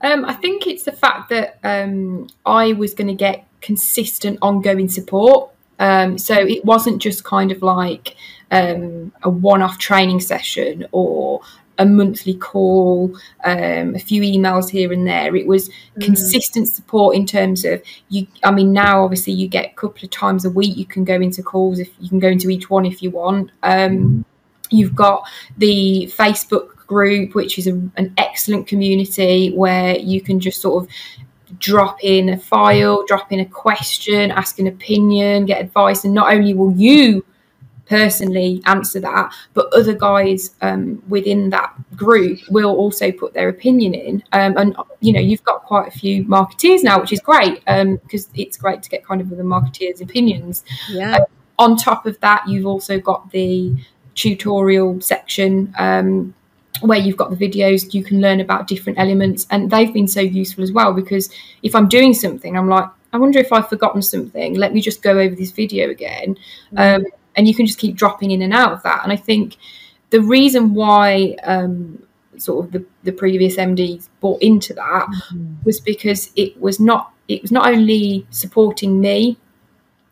Um, 0.00 0.24
I 0.24 0.32
think 0.34 0.66
it's 0.66 0.84
the 0.84 0.92
fact 0.92 1.28
that 1.30 1.58
um, 1.64 2.28
I 2.46 2.72
was 2.72 2.94
going 2.94 3.08
to 3.08 3.14
get 3.14 3.46
consistent, 3.60 4.38
ongoing 4.42 4.88
support. 4.88 5.50
Um, 5.80 6.18
so 6.18 6.34
it 6.34 6.64
wasn't 6.64 7.00
just 7.00 7.24
kind 7.24 7.52
of 7.52 7.62
like 7.62 8.16
um, 8.50 9.12
a 9.22 9.30
one-off 9.30 9.78
training 9.78 10.20
session 10.20 10.86
or 10.92 11.40
a 11.78 11.86
monthly 11.86 12.34
call, 12.34 13.16
um, 13.44 13.94
a 13.94 13.98
few 13.98 14.22
emails 14.22 14.68
here 14.68 14.92
and 14.92 15.06
there. 15.06 15.36
It 15.36 15.46
was 15.46 15.70
consistent 16.00 16.68
support 16.68 17.14
in 17.14 17.24
terms 17.24 17.64
of 17.64 17.82
you. 18.08 18.26
I 18.42 18.50
mean, 18.50 18.72
now 18.72 19.04
obviously 19.04 19.32
you 19.34 19.46
get 19.46 19.66
a 19.66 19.74
couple 19.74 20.04
of 20.04 20.10
times 20.10 20.44
a 20.44 20.50
week. 20.50 20.76
You 20.76 20.86
can 20.86 21.04
go 21.04 21.14
into 21.14 21.42
calls 21.42 21.78
if 21.78 21.90
you 22.00 22.08
can 22.08 22.18
go 22.18 22.28
into 22.28 22.50
each 22.50 22.68
one 22.68 22.84
if 22.84 23.00
you 23.00 23.10
want. 23.10 23.52
Um, 23.62 24.24
you've 24.70 24.96
got 24.96 25.22
the 25.56 26.12
Facebook 26.16 26.77
group, 26.88 27.36
which 27.36 27.58
is 27.58 27.68
a, 27.68 27.74
an 27.96 28.12
excellent 28.18 28.66
community 28.66 29.52
where 29.52 29.96
you 29.96 30.20
can 30.20 30.40
just 30.40 30.60
sort 30.60 30.82
of 30.82 30.90
drop 31.58 32.02
in 32.02 32.30
a 32.30 32.36
file, 32.36 33.04
drop 33.06 33.30
in 33.32 33.40
a 33.40 33.46
question, 33.46 34.30
ask 34.32 34.58
an 34.58 34.66
opinion, 34.66 35.46
get 35.46 35.60
advice, 35.60 36.04
and 36.04 36.12
not 36.12 36.32
only 36.32 36.52
will 36.52 36.72
you 36.72 37.24
personally 37.88 38.60
answer 38.66 39.00
that, 39.00 39.32
but 39.54 39.72
other 39.72 39.94
guys 39.94 40.54
um, 40.60 41.02
within 41.08 41.50
that 41.50 41.72
group 41.96 42.38
will 42.50 42.76
also 42.76 43.10
put 43.10 43.32
their 43.32 43.48
opinion 43.48 43.94
in. 43.94 44.22
Um, 44.32 44.56
and 44.58 44.76
you 45.00 45.12
know, 45.12 45.20
you've 45.20 45.44
got 45.44 45.64
quite 45.64 45.88
a 45.88 45.90
few 45.90 46.24
marketeers 46.24 46.82
now, 46.82 47.00
which 47.00 47.12
is 47.12 47.20
great 47.20 47.64
because 47.64 48.28
it's 48.34 48.56
great 48.56 48.82
to 48.82 48.90
get 48.90 49.06
kind 49.06 49.20
of 49.20 49.30
the 49.30 49.36
marketeers' 49.36 50.02
opinions. 50.02 50.64
Yeah. 50.90 51.18
On 51.58 51.76
top 51.76 52.06
of 52.06 52.20
that, 52.20 52.46
you've 52.46 52.66
also 52.66 53.00
got 53.00 53.30
the 53.32 53.74
tutorial 54.14 55.00
section. 55.00 55.74
Where 56.80 56.98
you've 56.98 57.16
got 57.16 57.30
the 57.30 57.36
videos, 57.36 57.92
you 57.92 58.04
can 58.04 58.20
learn 58.20 58.40
about 58.40 58.66
different 58.68 58.98
elements, 58.98 59.46
and 59.50 59.70
they've 59.70 59.92
been 59.92 60.08
so 60.08 60.20
useful 60.20 60.62
as 60.62 60.72
well. 60.72 60.92
Because 60.92 61.30
if 61.62 61.74
I'm 61.74 61.88
doing 61.88 62.14
something, 62.14 62.56
I'm 62.56 62.68
like, 62.68 62.88
I 63.12 63.18
wonder 63.18 63.38
if 63.38 63.52
I've 63.52 63.68
forgotten 63.68 64.02
something. 64.02 64.54
Let 64.54 64.72
me 64.74 64.80
just 64.80 65.02
go 65.02 65.18
over 65.18 65.34
this 65.34 65.50
video 65.50 65.90
again, 65.90 66.36
um, 66.76 67.04
and 67.36 67.48
you 67.48 67.54
can 67.54 67.66
just 67.66 67.78
keep 67.78 67.96
dropping 67.96 68.30
in 68.30 68.42
and 68.42 68.52
out 68.52 68.72
of 68.72 68.82
that. 68.84 69.00
And 69.02 69.12
I 69.12 69.16
think 69.16 69.56
the 70.10 70.20
reason 70.20 70.74
why 70.74 71.36
um, 71.44 72.02
sort 72.36 72.66
of 72.66 72.72
the, 72.72 72.84
the 73.02 73.12
previous 73.12 73.56
MDs 73.56 74.08
bought 74.20 74.40
into 74.42 74.72
that 74.74 75.06
was 75.64 75.80
because 75.80 76.30
it 76.36 76.60
was 76.60 76.78
not 76.80 77.12
it 77.28 77.42
was 77.42 77.52
not 77.52 77.68
only 77.68 78.26
supporting 78.30 79.00
me 79.00 79.36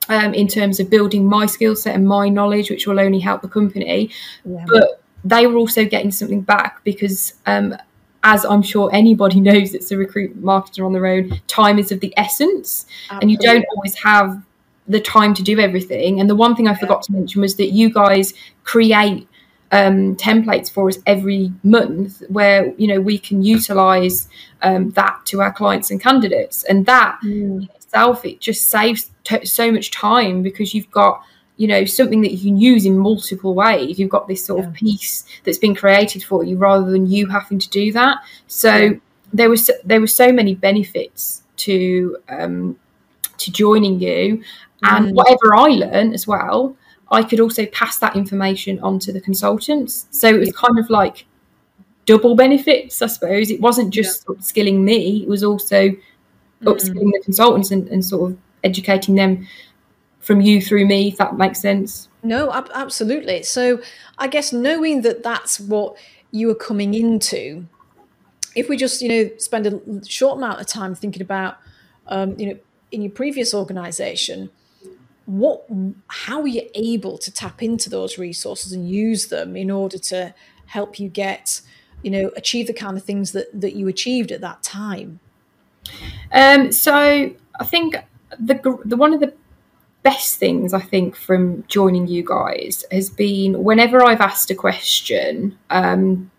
um, 0.09 0.35
in 0.35 0.46
terms 0.48 0.79
of 0.81 0.90
building 0.90 1.26
my 1.26 1.46
skill 1.46 1.74
set 1.74 1.94
and 1.94 2.07
my 2.07 2.29
knowledge, 2.29 2.70
which 2.70 2.87
will 2.87 3.00
only 3.00 3.18
help 3.20 3.42
the 3.42 3.48
company, 3.48 4.11
Yeah. 4.44 4.64
but 4.68 5.02
they 5.28 5.46
were 5.46 5.56
also 5.56 5.84
getting 5.84 6.10
something 6.10 6.40
back 6.40 6.82
because 6.84 7.34
um, 7.46 7.74
as 8.22 8.44
i'm 8.44 8.62
sure 8.62 8.90
anybody 8.92 9.40
knows 9.48 9.72
that's 9.72 9.90
a 9.90 9.96
recruitment 9.96 10.44
marketer 10.44 10.84
on 10.84 10.92
their 10.92 11.06
own 11.06 11.30
time 11.46 11.78
is 11.78 11.92
of 11.92 12.00
the 12.00 12.12
essence. 12.16 12.86
And 13.20 13.30
you 13.30 13.38
don't 13.38 13.64
always 13.74 13.94
have 13.96 14.42
the 14.88 15.00
time 15.00 15.34
to 15.34 15.42
do 15.42 15.58
everything. 15.58 16.20
And 16.20 16.28
the 16.30 16.36
one 16.36 16.54
thing 16.54 16.68
i 16.68 16.74
forgot 16.74 17.02
to 17.04 17.12
mention 17.12 17.40
was 17.40 17.56
that 17.56 17.70
you 17.72 17.90
guys 17.90 18.34
create 18.64 19.26
um, 19.72 20.14
templates 20.16 20.70
for 20.70 20.88
us 20.88 20.98
every 21.06 21.52
month 21.64 22.22
where 22.28 22.72
you 22.76 22.86
know 22.86 23.00
we 23.00 23.18
can 23.18 23.42
utilize 23.42 24.28
um, 24.62 24.90
that 24.90 25.20
to 25.26 25.40
our 25.40 25.52
clients 25.52 25.90
and 25.90 26.00
candidates. 26.00 26.62
And 26.64 26.86
that 26.86 27.18
Mm. 27.24 27.62
in 27.62 27.68
itself 27.74 28.24
it 28.24 28.40
just 28.40 28.68
saves 28.68 29.10
t- 29.24 29.44
so 29.44 29.72
much 29.72 29.90
time 29.90 30.42
because 30.42 30.72
you've 30.74 30.90
got 30.90 31.20
you 31.57 31.66
know 31.66 31.85
something 31.85 32.21
that 32.23 32.33
you 32.33 32.38
can 32.51 32.57
use 32.59 32.85
in 32.85 32.99
multiple 32.99 33.55
ways. 33.55 33.99
You've 33.99 34.11
got 34.11 34.29
this 34.29 34.45
sort 34.45 34.64
of 34.64 34.73
piece 34.75 35.25
that's 35.45 35.59
been 35.59 35.75
created 35.75 36.23
for 36.23 36.45
you 36.45 36.57
rather 36.57 36.90
than 36.90 37.07
you 37.07 37.27
having 37.29 37.59
to 37.59 37.69
do 37.71 37.92
that. 37.92 38.19
So 38.47 39.01
there 39.33 39.51
was 39.51 39.71
there 39.85 40.01
were 40.01 40.07
so 40.07 40.33
many 40.33 40.55
benefits 40.55 41.42
to 41.59 42.16
um 42.29 42.77
to 43.38 43.51
joining 43.51 44.01
you 44.01 44.42
and 44.83 45.07
Mm. 45.07 45.12
whatever 45.14 45.57
i 45.57 45.69
learned 45.69 46.12
as 46.14 46.27
well 46.27 46.77
i 47.11 47.23
could 47.23 47.40
also 47.40 47.64
pass 47.66 47.99
that 47.99 48.14
information 48.14 48.79
on 48.81 48.99
to 49.01 49.12
the 49.12 49.21
consultants. 49.21 50.07
So 50.11 50.29
it 50.29 50.38
was 50.38 50.53
kind 50.53 50.79
of 50.79 50.90
like 50.90 51.25
double 52.05 52.37
benefits 52.37 53.01
i 53.03 53.07
suppose. 53.07 53.51
It 53.51 53.61
wasn't 53.61 53.92
just 53.92 54.27
upskilling 54.27 54.81
me 54.83 55.23
it 55.23 55.29
was 55.29 55.42
also 55.42 55.90
upskilling 56.62 57.11
the 57.12 57.21
consultants 57.25 57.71
and, 57.71 57.88
and 57.88 58.05
sort 58.05 58.33
of 58.33 58.38
educating 58.64 59.14
them 59.14 59.47
from 60.26 60.40
you 60.40 60.60
through 60.60 60.84
me 60.84 61.08
if 61.08 61.16
that 61.18 61.38
makes 61.38 61.60
sense 61.60 62.08
No, 62.24 62.52
ab- 62.52 62.70
absolutely. 62.74 63.44
So 63.44 63.80
I 64.18 64.26
guess 64.26 64.52
knowing 64.52 65.02
that 65.02 65.22
that's 65.22 65.60
what 65.60 65.96
you 66.32 66.50
are 66.50 66.56
coming 66.56 66.92
into, 66.94 67.66
if 68.56 68.68
we 68.68 68.76
just 68.76 69.00
you 69.00 69.08
know 69.08 69.30
spend 69.38 69.66
a 69.66 70.04
short 70.04 70.38
amount 70.38 70.60
of 70.60 70.66
time 70.66 70.94
thinking 70.96 71.22
about, 71.22 71.58
um, 72.08 72.34
you 72.38 72.46
know, 72.48 72.58
in 72.90 73.02
your 73.02 73.12
previous 73.12 73.54
organisation, 73.54 74.50
what, 75.26 75.64
how 76.08 76.40
were 76.40 76.48
you 76.48 76.68
able 76.74 77.18
to 77.18 77.30
tap 77.30 77.62
into 77.62 77.88
those 77.90 78.18
resources 78.18 78.72
and 78.72 78.88
use 78.88 79.28
them 79.28 79.56
in 79.56 79.70
order 79.70 79.98
to 79.98 80.34
help 80.66 80.98
you 80.98 81.08
get, 81.08 81.60
you 82.02 82.10
know, 82.10 82.30
achieve 82.36 82.66
the 82.66 82.72
kind 82.72 82.96
of 82.96 83.04
things 83.04 83.30
that 83.32 83.46
that 83.60 83.74
you 83.76 83.86
achieved 83.86 84.32
at 84.32 84.40
that 84.40 84.64
time? 84.64 85.20
Um, 86.32 86.72
so 86.72 86.92
I 87.60 87.64
think 87.64 87.96
the 88.40 88.56
the 88.84 88.96
one 88.96 89.14
of 89.14 89.20
the 89.20 89.32
best 90.07 90.38
things 90.38 90.73
I 90.73 90.85
think 90.92 91.16
from 91.16 91.64
joining 91.66 92.07
you 92.07 92.23
guys 92.25 92.85
has 92.92 93.11
been 93.11 93.64
whenever 93.64 94.05
I've 94.05 94.21
asked 94.21 94.53
a 94.53 94.55
question, 94.55 95.59
um, 95.71 96.31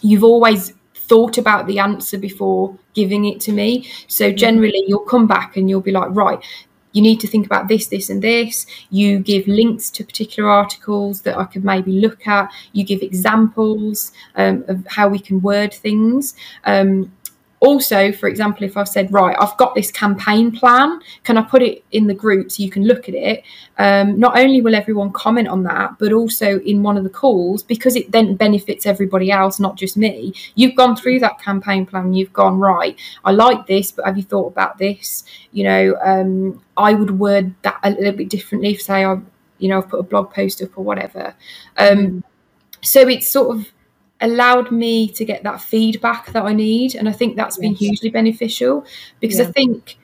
you've 0.00 0.24
always 0.24 0.72
thought 0.94 1.36
about 1.36 1.66
the 1.66 1.78
answer 1.78 2.16
before 2.16 2.78
giving 2.94 3.26
it 3.26 3.42
to 3.42 3.52
me. 3.52 3.90
So 4.08 4.32
generally, 4.32 4.82
you'll 4.86 5.10
come 5.14 5.26
back 5.26 5.58
and 5.58 5.68
you'll 5.68 5.82
be 5.82 5.96
like, 6.00 6.08
right. 6.12 6.42
You 6.92 7.02
need 7.02 7.20
to 7.20 7.26
think 7.26 7.44
about 7.44 7.68
this, 7.68 7.88
this, 7.88 8.08
and 8.08 8.22
this. 8.22 8.66
You 8.88 9.18
give 9.18 9.46
links 9.48 9.90
to 9.90 10.04
particular 10.04 10.48
articles 10.48 11.22
that 11.22 11.36
I 11.36 11.44
could 11.44 11.64
maybe 11.64 11.92
look 11.92 12.26
at. 12.26 12.50
You 12.72 12.84
give 12.84 13.02
examples 13.02 14.12
um, 14.36 14.64
of 14.68 14.86
how 14.86 15.08
we 15.08 15.18
can 15.18 15.42
word 15.42 15.74
things. 15.74 16.34
Um, 16.64 17.12
also, 17.64 18.12
for 18.12 18.28
example, 18.28 18.64
if 18.64 18.76
I've 18.76 18.88
said, 18.88 19.12
right, 19.12 19.36
I've 19.38 19.56
got 19.56 19.74
this 19.74 19.90
campaign 19.90 20.52
plan, 20.52 21.00
can 21.24 21.38
I 21.38 21.42
put 21.42 21.62
it 21.62 21.84
in 21.92 22.06
the 22.06 22.14
group 22.14 22.52
so 22.52 22.62
you 22.62 22.70
can 22.70 22.84
look 22.84 23.08
at 23.08 23.14
it? 23.14 23.42
Um, 23.78 24.18
not 24.20 24.38
only 24.38 24.60
will 24.60 24.74
everyone 24.74 25.12
comment 25.12 25.48
on 25.48 25.62
that, 25.64 25.98
but 25.98 26.12
also 26.12 26.60
in 26.60 26.82
one 26.82 26.96
of 26.96 27.04
the 27.04 27.10
calls, 27.10 27.62
because 27.62 27.96
it 27.96 28.12
then 28.12 28.36
benefits 28.36 28.86
everybody 28.86 29.30
else, 29.30 29.58
not 29.58 29.76
just 29.76 29.96
me. 29.96 30.34
You've 30.54 30.76
gone 30.76 30.94
through 30.94 31.20
that 31.20 31.40
campaign 31.40 31.86
plan, 31.86 32.14
you've 32.14 32.32
gone, 32.32 32.58
right, 32.58 32.98
I 33.24 33.32
like 33.32 33.66
this, 33.66 33.90
but 33.90 34.04
have 34.04 34.16
you 34.16 34.22
thought 34.22 34.48
about 34.48 34.78
this? 34.78 35.24
You 35.52 35.64
know, 35.64 35.96
um, 36.04 36.62
I 36.76 36.94
would 36.94 37.18
word 37.18 37.54
that 37.62 37.80
a 37.82 37.90
little 37.90 38.12
bit 38.12 38.28
differently 38.28 38.72
if, 38.72 38.82
say, 38.82 39.04
"I've," 39.04 39.22
you 39.58 39.68
know, 39.68 39.78
I've 39.78 39.88
put 39.88 40.00
a 40.00 40.04
blog 40.04 40.32
post 40.32 40.62
up 40.62 40.76
or 40.76 40.84
whatever. 40.84 41.34
Um, 41.76 42.24
so 42.82 43.08
it's 43.08 43.28
sort 43.28 43.56
of 43.56 43.73
allowed 44.24 44.72
me 44.72 45.08
to 45.08 45.24
get 45.24 45.42
that 45.42 45.60
feedback 45.60 46.32
that 46.32 46.44
I 46.44 46.52
need. 46.52 46.94
And 46.94 47.08
I 47.08 47.12
think 47.12 47.36
that's 47.36 47.58
been 47.58 47.74
hugely 47.74 48.10
beneficial 48.10 48.84
because 49.20 49.38
yeah. 49.38 49.46
I 49.46 49.52
think 49.52 49.98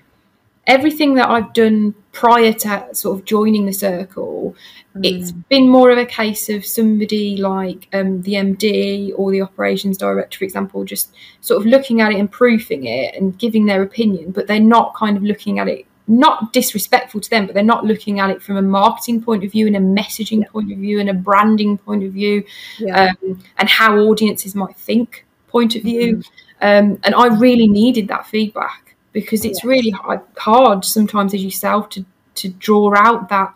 everything 0.66 1.14
that 1.14 1.28
I've 1.28 1.52
done 1.52 1.94
prior 2.12 2.52
to 2.52 2.88
sort 2.92 3.18
of 3.18 3.24
joining 3.24 3.66
the 3.66 3.72
circle, 3.72 4.54
mm. 4.96 5.04
it's 5.04 5.33
been 5.33 5.68
more 5.68 5.90
of 5.90 5.98
a 5.98 6.06
case 6.06 6.48
of 6.48 6.64
somebody 6.64 7.37
like 7.37 7.88
um, 7.92 8.22
the 8.22 8.35
MD 8.35 9.12
or 9.16 9.30
the 9.30 9.42
operations 9.42 9.96
director, 9.96 10.38
for 10.38 10.44
example, 10.44 10.85
just 10.85 11.12
sort 11.40 11.61
of 11.61 11.66
looking 11.66 12.00
at 12.00 12.12
it 12.12 12.18
and 12.18 12.30
proofing 12.30 12.85
it 12.85 13.14
and 13.14 13.38
giving 13.38 13.66
their 13.66 13.83
opinion, 13.83 14.30
but 14.30 14.46
they're 14.46 14.61
not 14.61 14.94
kind 14.94 15.16
of 15.16 15.22
looking 15.22 15.59
at 15.59 15.68
it 15.68 15.87
not 16.09 16.53
disrespectful 16.53 17.21
to 17.21 17.31
them, 17.31 17.47
but 17.47 17.55
they're 17.55 17.63
not 17.63 17.85
looking 17.85 18.21
at 18.21 18.31
it 18.31 18.43
from 18.43 18.57
a 18.57 18.63
marketing 18.63 19.23
point 19.23 19.45
of 19.45 19.53
view 19.53 19.67
and 19.67 19.77
a 19.77 19.81
messaging 19.81 20.43
yeah. 20.43 20.49
point 20.49 20.73
of 20.73 20.79
view 20.79 20.99
and 20.99 21.09
a 21.09 21.15
branding 21.15 21.79
point 21.79 22.03
of 22.03 22.13
view, 22.13 22.45
yeah. 22.79 23.13
um, 23.23 23.43
and 23.59 23.69
how 23.69 23.97
audiences 23.97 24.55
might 24.55 24.77
think 24.77 25.25
point 25.49 25.77
of 25.77 25.83
view. 25.83 26.17
Mm-hmm. 26.17 26.31
Um, 26.63 27.01
and 27.05 27.15
I 27.15 27.27
really 27.27 27.69
needed 27.69 28.09
that 28.09 28.27
feedback 28.27 28.95
because 29.13 29.45
it's 29.45 29.65
really 29.65 29.91
hard, 29.91 30.21
hard 30.37 30.85
sometimes 30.85 31.35
as 31.35 31.43
yourself 31.43 31.89
to 31.91 32.05
to 32.37 32.49
draw 32.49 32.95
out 32.97 33.29
that 33.29 33.53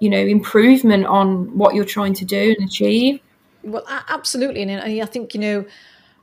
you 0.00 0.10
know 0.10 0.18
improvement 0.18 1.06
on 1.06 1.56
what 1.56 1.74
you're 1.74 1.84
trying 1.84 2.14
to 2.14 2.24
do 2.24 2.54
and 2.58 2.68
achieve. 2.68 3.20
Well, 3.62 3.84
absolutely, 4.08 4.62
and 4.62 4.80
I 4.80 5.04
think 5.06 5.34
you 5.34 5.40
know. 5.40 5.64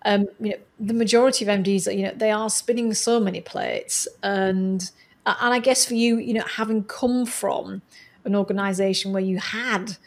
Um, 0.07 0.27
you 0.39 0.51
know, 0.51 0.57
the 0.79 0.93
majority 0.93 1.43
of 1.45 1.49
MDs, 1.49 1.91
you 1.97 2.03
know, 2.03 2.13
they 2.15 2.29
are 2.29 2.47
spinning 2.47 2.93
so 2.93 3.19
many 3.19 3.41
plates, 3.41 4.07
and 4.21 4.87
and 5.25 5.53
I 5.53 5.59
guess 5.59 5.85
for 5.85 5.95
you, 5.95 6.17
you 6.17 6.33
know, 6.33 6.43
having 6.43 6.83
come 6.83 7.25
from 7.25 7.81
an 8.23 8.35
organization 8.35 9.13
where 9.13 9.23
you 9.23 9.37
had, 9.37 9.97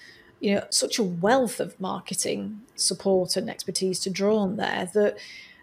you 0.40 0.54
know, 0.54 0.64
such 0.70 0.98
a 0.98 1.02
wealth 1.02 1.60
of 1.60 1.78
marketing 1.80 2.62
support 2.76 3.36
and 3.36 3.50
expertise 3.50 3.98
to 4.00 4.10
draw 4.10 4.38
on 4.38 4.56
there 4.56 4.88
that, 4.94 5.18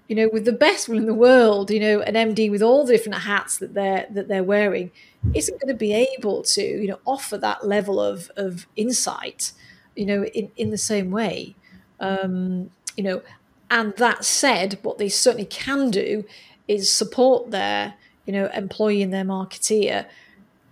you 0.07 0.15
know, 0.15 0.29
with 0.31 0.45
the 0.45 0.51
best 0.51 0.89
will 0.89 0.97
in 0.97 1.05
the 1.05 1.13
world, 1.13 1.71
you 1.71 1.79
know, 1.79 2.01
an 2.01 2.13
MD 2.13 2.51
with 2.51 2.61
all 2.61 2.85
the 2.85 2.93
different 2.93 3.21
hats 3.23 3.57
that 3.57 3.73
they're 3.73 4.07
that 4.11 4.27
they're 4.27 4.43
wearing 4.43 4.91
isn't 5.33 5.59
going 5.59 5.73
to 5.73 5.77
be 5.77 5.93
able 5.93 6.43
to, 6.43 6.61
you 6.61 6.87
know, 6.87 6.99
offer 7.05 7.37
that 7.37 7.65
level 7.65 7.99
of 7.99 8.29
of 8.35 8.67
insight, 8.75 9.53
you 9.95 10.05
know, 10.05 10.25
in, 10.25 10.51
in 10.57 10.69
the 10.69 10.77
same 10.77 11.11
way. 11.11 11.55
Um, 11.99 12.71
you 12.97 13.03
know, 13.03 13.21
and 13.71 13.95
that 13.97 14.25
said, 14.25 14.79
what 14.83 14.97
they 14.97 15.09
certainly 15.09 15.45
can 15.45 15.89
do 15.91 16.25
is 16.67 16.91
support 16.91 17.51
their 17.51 17.95
you 18.25 18.33
know, 18.33 18.49
employing 18.53 19.11
their 19.11 19.23
marketeer 19.23 20.05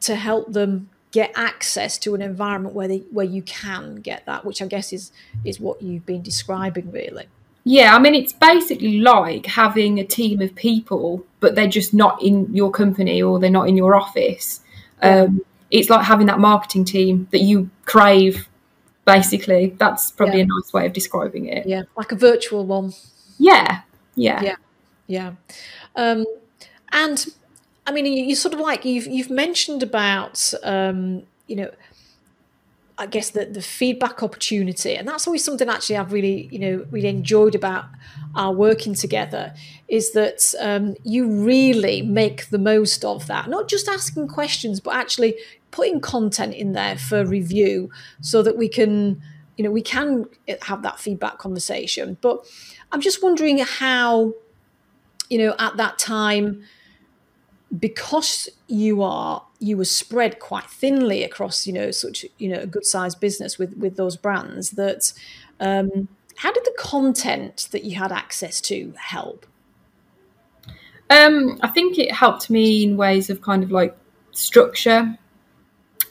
to 0.01 0.15
help 0.15 0.51
them 0.51 0.89
get 1.11 1.31
access 1.35 1.97
to 1.99 2.15
an 2.15 2.21
environment 2.21 2.73
where 2.73 2.87
they 2.87 2.97
where 3.11 3.25
you 3.25 3.41
can 3.43 3.97
get 3.97 4.25
that, 4.25 4.43
which 4.43 4.61
I 4.61 4.65
guess 4.65 4.91
is 4.91 5.11
is 5.45 5.59
what 5.59 5.81
you've 5.81 6.05
been 6.05 6.21
describing 6.21 6.91
really. 6.91 7.27
Yeah, 7.63 7.95
I 7.95 7.99
mean 7.99 8.15
it's 8.15 8.33
basically 8.33 8.99
like 8.99 9.45
having 9.45 9.99
a 9.99 10.03
team 10.03 10.41
of 10.41 10.53
people, 10.55 11.25
but 11.39 11.55
they're 11.55 11.67
just 11.67 11.93
not 11.93 12.21
in 12.21 12.53
your 12.53 12.71
company 12.71 13.21
or 13.21 13.39
they're 13.39 13.49
not 13.49 13.69
in 13.69 13.77
your 13.77 13.95
office. 13.95 14.61
Um, 15.01 15.41
it's 15.69 15.89
like 15.89 16.05
having 16.05 16.27
that 16.27 16.39
marketing 16.39 16.85
team 16.85 17.27
that 17.31 17.41
you 17.41 17.69
crave. 17.85 18.47
Basically, 19.05 19.75
that's 19.77 20.11
probably 20.11 20.37
yeah. 20.37 20.45
a 20.45 20.47
nice 20.47 20.73
way 20.73 20.85
of 20.85 20.93
describing 20.93 21.47
it. 21.47 21.67
Yeah, 21.67 21.83
like 21.97 22.11
a 22.11 22.15
virtual 22.15 22.65
one. 22.65 22.93
Yeah, 23.37 23.81
yeah, 24.15 24.41
yeah, 24.41 24.55
yeah. 25.07 25.31
Um, 25.95 26.25
and 26.93 27.25
I 27.85 27.91
mean, 27.91 28.05
you, 28.05 28.23
you 28.23 28.35
sort 28.35 28.53
of 28.53 28.59
like 28.59 28.85
you've 28.85 29.07
you've 29.07 29.29
mentioned 29.29 29.83
about 29.83 30.53
um, 30.63 31.23
you 31.47 31.55
know, 31.55 31.71
I 32.97 33.07
guess 33.07 33.31
the 33.31 33.45
the 33.45 33.61
feedback 33.61 34.23
opportunity, 34.23 34.95
and 34.95 35.07
that's 35.07 35.27
always 35.27 35.43
something 35.43 35.67
actually 35.67 35.97
I've 35.97 36.13
really 36.13 36.47
you 36.51 36.59
know 36.59 36.85
really 36.91 37.09
enjoyed 37.09 37.55
about 37.55 37.85
our 38.35 38.53
working 38.53 38.93
together 38.93 39.53
is 39.87 40.13
that 40.13 40.53
um, 40.59 40.95
you 41.03 41.29
really 41.29 42.01
make 42.01 42.49
the 42.49 42.57
most 42.57 43.03
of 43.03 43.27
that. 43.27 43.49
Not 43.49 43.67
just 43.67 43.87
asking 43.87 44.27
questions, 44.29 44.79
but 44.79 44.95
actually 44.95 45.35
putting 45.71 45.99
content 45.99 46.53
in 46.53 46.73
there 46.73 46.97
for 46.97 47.25
review 47.25 47.89
so 48.21 48.41
that 48.43 48.57
we 48.57 48.69
can 48.69 49.21
you 49.57 49.63
know 49.63 49.71
we 49.71 49.81
can 49.81 50.25
have 50.61 50.83
that 50.83 50.99
feedback 50.99 51.37
conversation. 51.37 52.17
But 52.21 52.45
I'm 52.91 53.01
just 53.01 53.21
wondering 53.21 53.57
how 53.57 54.33
you 55.29 55.37
know 55.39 55.55
at 55.59 55.75
that 55.77 55.99
time 55.99 56.63
because 57.79 58.49
you 58.67 59.01
are 59.01 59.43
you 59.59 59.77
were 59.77 59.85
spread 59.85 60.39
quite 60.39 60.65
thinly 60.65 61.23
across 61.23 61.65
you 61.65 61.73
know 61.73 61.89
such 61.91 62.25
you 62.37 62.49
know 62.49 62.59
a 62.59 62.67
good 62.67 62.85
sized 62.85 63.19
business 63.19 63.57
with 63.57 63.75
with 63.77 63.95
those 63.95 64.15
brands 64.15 64.71
that 64.71 65.13
um, 65.59 66.07
how 66.35 66.51
did 66.51 66.63
the 66.65 66.73
content 66.77 67.67
that 67.71 67.83
you 67.83 67.95
had 67.95 68.11
access 68.11 68.61
to 68.61 68.93
help 68.97 69.45
um, 71.09 71.57
i 71.61 71.67
think 71.67 71.97
it 71.97 72.11
helped 72.11 72.49
me 72.49 72.83
in 72.83 72.97
ways 72.97 73.29
of 73.29 73.41
kind 73.41 73.63
of 73.63 73.71
like 73.71 73.95
structure 74.31 75.17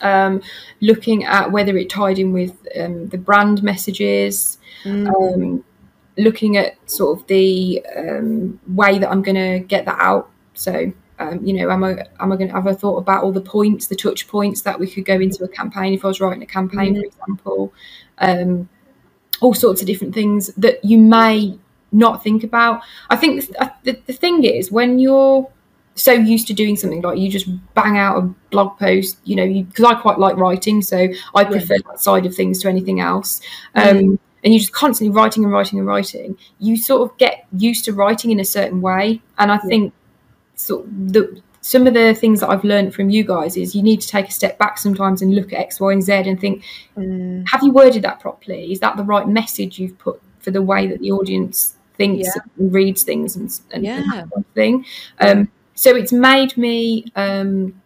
um, 0.01 0.41
looking 0.81 1.23
at 1.23 1.51
whether 1.51 1.77
it 1.77 1.89
tied 1.89 2.19
in 2.19 2.33
with 2.33 2.67
um, 2.77 3.07
the 3.07 3.17
brand 3.17 3.63
messages 3.63 4.57
mm. 4.83 5.07
Um, 5.07 5.63
looking 6.17 6.57
at 6.57 6.75
sort 6.89 7.19
of 7.19 7.27
the 7.27 7.83
um, 7.95 8.59
way 8.67 8.99
that 8.99 9.09
i'm 9.09 9.21
going 9.21 9.35
to 9.35 9.65
get 9.65 9.85
that 9.85 9.97
out 9.99 10.29
so 10.53 10.91
um, 11.19 11.45
you 11.45 11.53
know, 11.53 11.69
am 11.69 11.83
I 11.83 12.05
am 12.19 12.31
I 12.31 12.35
going 12.35 12.47
to 12.47 12.53
have 12.53 12.67
a 12.67 12.73
thought 12.73 12.97
about 12.97 13.23
all 13.23 13.31
the 13.31 13.41
points, 13.41 13.87
the 13.87 13.95
touch 13.95 14.27
points 14.27 14.61
that 14.63 14.79
we 14.79 14.89
could 14.89 15.05
go 15.05 15.19
into 15.19 15.43
a 15.43 15.47
campaign 15.47 15.93
if 15.93 16.03
I 16.03 16.07
was 16.07 16.19
writing 16.19 16.43
a 16.43 16.47
campaign, 16.47 16.95
mm-hmm. 16.95 17.01
for 17.01 17.05
example, 17.05 17.73
um, 18.19 18.69
all 19.41 19.53
sorts 19.53 19.81
of 19.81 19.87
different 19.87 20.13
things 20.13 20.47
that 20.55 20.83
you 20.83 20.97
may 20.97 21.57
not 21.91 22.23
think 22.23 22.43
about. 22.43 22.81
I 23.09 23.15
think 23.15 23.47
the, 23.47 23.73
the, 23.83 24.01
the 24.07 24.13
thing 24.13 24.43
is 24.43 24.71
when 24.71 24.99
you're 24.99 25.49
so 25.95 26.11
used 26.11 26.47
to 26.47 26.53
doing 26.53 26.75
something 26.75 27.01
like 27.01 27.19
you 27.19 27.29
just 27.29 27.47
bang 27.75 27.97
out 27.97 28.17
a 28.17 28.21
blog 28.49 28.77
post, 28.79 29.19
you 29.25 29.35
know, 29.35 29.47
because 29.47 29.85
I 29.85 29.93
quite 29.95 30.17
like 30.17 30.35
writing, 30.37 30.81
so 30.81 31.07
I 31.35 31.43
prefer 31.43 31.75
yeah. 31.75 31.91
that 31.91 31.99
side 31.99 32.25
of 32.25 32.35
things 32.35 32.59
to 32.61 32.69
anything 32.69 32.99
else. 32.99 33.41
Um, 33.75 33.83
mm. 33.83 34.19
And 34.43 34.53
you're 34.53 34.59
just 34.59 34.73
constantly 34.73 35.15
writing 35.15 35.43
and 35.43 35.53
writing 35.53 35.79
and 35.79 35.87
writing. 35.87 36.37
You 36.59 36.75
sort 36.75 37.09
of 37.09 37.17
get 37.17 37.45
used 37.57 37.85
to 37.85 37.93
writing 37.93 38.31
in 38.31 38.39
a 38.39 38.45
certain 38.45 38.81
way, 38.81 39.21
and 39.37 39.51
I 39.51 39.55
yeah. 39.55 39.69
think 39.69 39.93
so 40.55 40.85
the 40.87 41.41
some 41.63 41.87
of 41.87 41.93
the 41.93 42.13
things 42.13 42.41
that 42.41 42.49
I've 42.49 42.65
learned 42.65 42.93
from 42.93 43.09
you 43.09 43.23
guys 43.23 43.55
is 43.55 43.73
you 43.73 43.81
need 43.81 44.01
to 44.01 44.07
take 44.07 44.27
a 44.27 44.31
step 44.31 44.57
back 44.57 44.77
sometimes 44.77 45.21
and 45.21 45.33
look 45.33 45.53
at 45.53 45.59
X, 45.59 45.79
Y, 45.79 45.93
and 45.93 46.03
Z 46.03 46.11
and 46.11 46.39
think, 46.39 46.61
mm. 46.97 47.47
have 47.47 47.63
you 47.63 47.71
worded 47.71 48.01
that 48.01 48.19
properly? 48.19 48.69
Is 48.69 48.81
that 48.81 48.97
the 48.97 49.03
right 49.03 49.25
message 49.29 49.79
you've 49.79 49.97
put 49.97 50.21
for 50.39 50.51
the 50.51 50.61
way 50.61 50.87
that 50.87 50.99
the 50.99 51.11
audience 51.11 51.77
thinks 51.93 52.27
yeah. 52.27 52.41
and 52.57 52.73
reads 52.73 53.03
things 53.03 53.37
and, 53.37 53.57
and, 53.71 53.85
yeah. 53.85 53.95
and 53.95 54.11
that 54.11 54.11
kind 54.11 54.31
of 54.35 54.45
thing? 54.53 54.85
Um, 55.21 55.49
so 55.73 55.95
it's 55.95 56.11
made 56.11 56.57
me 56.57 57.05
um, 57.15 57.81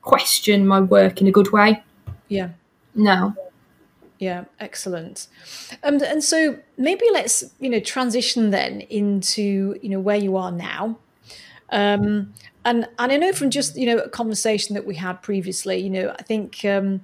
question 0.00 0.66
my 0.66 0.80
work 0.80 1.20
in 1.20 1.26
a 1.26 1.32
good 1.32 1.52
way. 1.52 1.82
Yeah. 2.28 2.50
Now. 2.94 3.36
Yeah, 4.18 4.46
excellent. 4.58 5.28
Um, 5.82 6.02
and 6.02 6.24
so 6.24 6.58
maybe 6.78 7.04
let's 7.12 7.44
you 7.60 7.68
know 7.68 7.78
transition 7.78 8.50
then 8.50 8.80
into 8.80 9.78
you 9.80 9.90
know 9.90 10.00
where 10.00 10.16
you 10.16 10.36
are 10.36 10.50
now 10.50 10.98
um, 11.70 12.32
and 12.64 12.88
and 12.98 13.12
I 13.12 13.16
know 13.16 13.32
from 13.32 13.50
just 13.50 13.76
you 13.76 13.86
know 13.86 13.98
a 13.98 14.08
conversation 14.08 14.74
that 14.74 14.86
we 14.86 14.96
had 14.96 15.22
previously, 15.22 15.78
you 15.78 15.90
know, 15.90 16.14
I 16.18 16.22
think 16.22 16.64
um, 16.64 17.02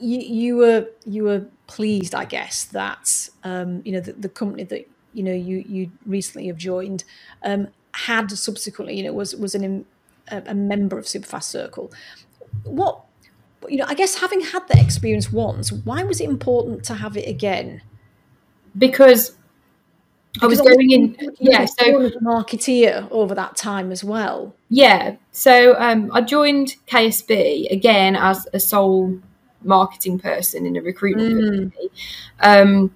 you, 0.00 0.20
you 0.20 0.56
were 0.56 0.88
you 1.04 1.24
were 1.24 1.46
pleased, 1.66 2.14
I 2.14 2.24
guess, 2.24 2.64
that 2.64 3.28
um, 3.44 3.82
you 3.84 3.92
know 3.92 4.00
the, 4.00 4.12
the, 4.12 4.28
company 4.28 4.64
that 4.64 4.88
you 5.12 5.22
know 5.22 5.32
you 5.32 5.64
you 5.68 5.90
recently 6.06 6.48
have 6.48 6.56
joined 6.56 7.04
um, 7.42 7.68
had 7.92 8.30
subsequently, 8.30 8.96
you 8.96 9.04
know, 9.04 9.12
was 9.12 9.34
was 9.36 9.54
an 9.54 9.84
a, 10.28 10.42
a 10.46 10.54
member 10.54 10.98
of 10.98 11.04
Superfast 11.04 11.44
Circle. 11.44 11.92
What 12.64 13.04
you 13.68 13.76
know, 13.76 13.86
I 13.88 13.94
guess 13.94 14.20
having 14.20 14.40
had 14.40 14.66
that 14.68 14.78
experience 14.82 15.32
once, 15.32 15.72
why 15.72 16.04
was 16.04 16.20
it 16.20 16.28
important 16.28 16.84
to 16.84 16.94
have 16.94 17.16
it 17.16 17.28
again? 17.28 17.82
Because 18.76 19.36
I 20.40 20.46
was 20.46 20.60
going 20.60 20.90
in, 20.90 21.16
yeah. 21.38 21.64
So 21.64 22.02
a 22.02 22.10
marketeer 22.20 23.08
over 23.10 23.34
that 23.34 23.56
time 23.56 23.92
as 23.92 24.04
well. 24.04 24.54
Yeah. 24.68 25.16
So 25.32 25.74
um, 25.78 26.10
I 26.12 26.20
joined 26.20 26.76
KSB 26.86 27.70
again 27.70 28.16
as 28.16 28.46
a 28.52 28.60
sole 28.60 29.18
marketing 29.62 30.18
person 30.18 30.66
in 30.66 30.76
a 30.76 30.82
recruitment 30.82 31.34
mm. 31.34 31.58
company. 31.58 31.88
Um, 32.40 32.94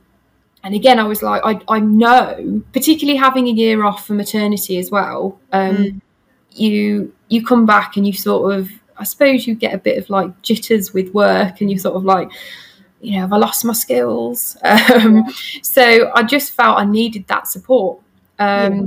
and 0.65 0.75
again, 0.75 0.99
I 0.99 1.05
was 1.05 1.23
like, 1.23 1.43
I, 1.45 1.61
I 1.69 1.81
know, 1.81 2.63
particularly 2.73 3.19
having 3.19 3.49
a 3.49 3.51
year 3.51 3.85
off 3.85 4.07
for 4.07 4.15
maternity 4.15 4.79
as 4.79 4.91
well. 4.91 5.41
Um, 5.53 5.77
mm. 5.77 6.01
You 6.55 7.13
you 7.29 7.45
come 7.45 7.65
back 7.65 7.97
and 7.97 8.07
you 8.07 8.13
sort 8.13 8.55
of, 8.55 8.71
I 8.99 9.05
suppose, 9.05 9.47
you 9.47 9.55
get 9.55 9.75
a 9.75 9.79
bit 9.79 9.97
of 9.97 10.11
like 10.11 10.43
jitters 10.43 10.93
with 10.93 11.13
work, 11.15 11.61
and 11.61 11.71
you 11.71 11.79
sort 11.79 11.97
of 11.97 12.05
like 12.05 12.31
you 13.03 13.13
know, 13.15 13.21
have 13.23 13.33
I 13.33 13.37
lost 13.37 13.65
my 13.65 13.73
skills? 13.75 14.57
Um, 14.95 15.25
so 15.63 16.11
I 16.15 16.23
just 16.23 16.53
felt 16.53 16.79
I 16.79 16.85
needed 16.85 17.27
that 17.29 17.49
support. 17.49 18.01
Um, 18.39 18.75
yeah. 18.75 18.87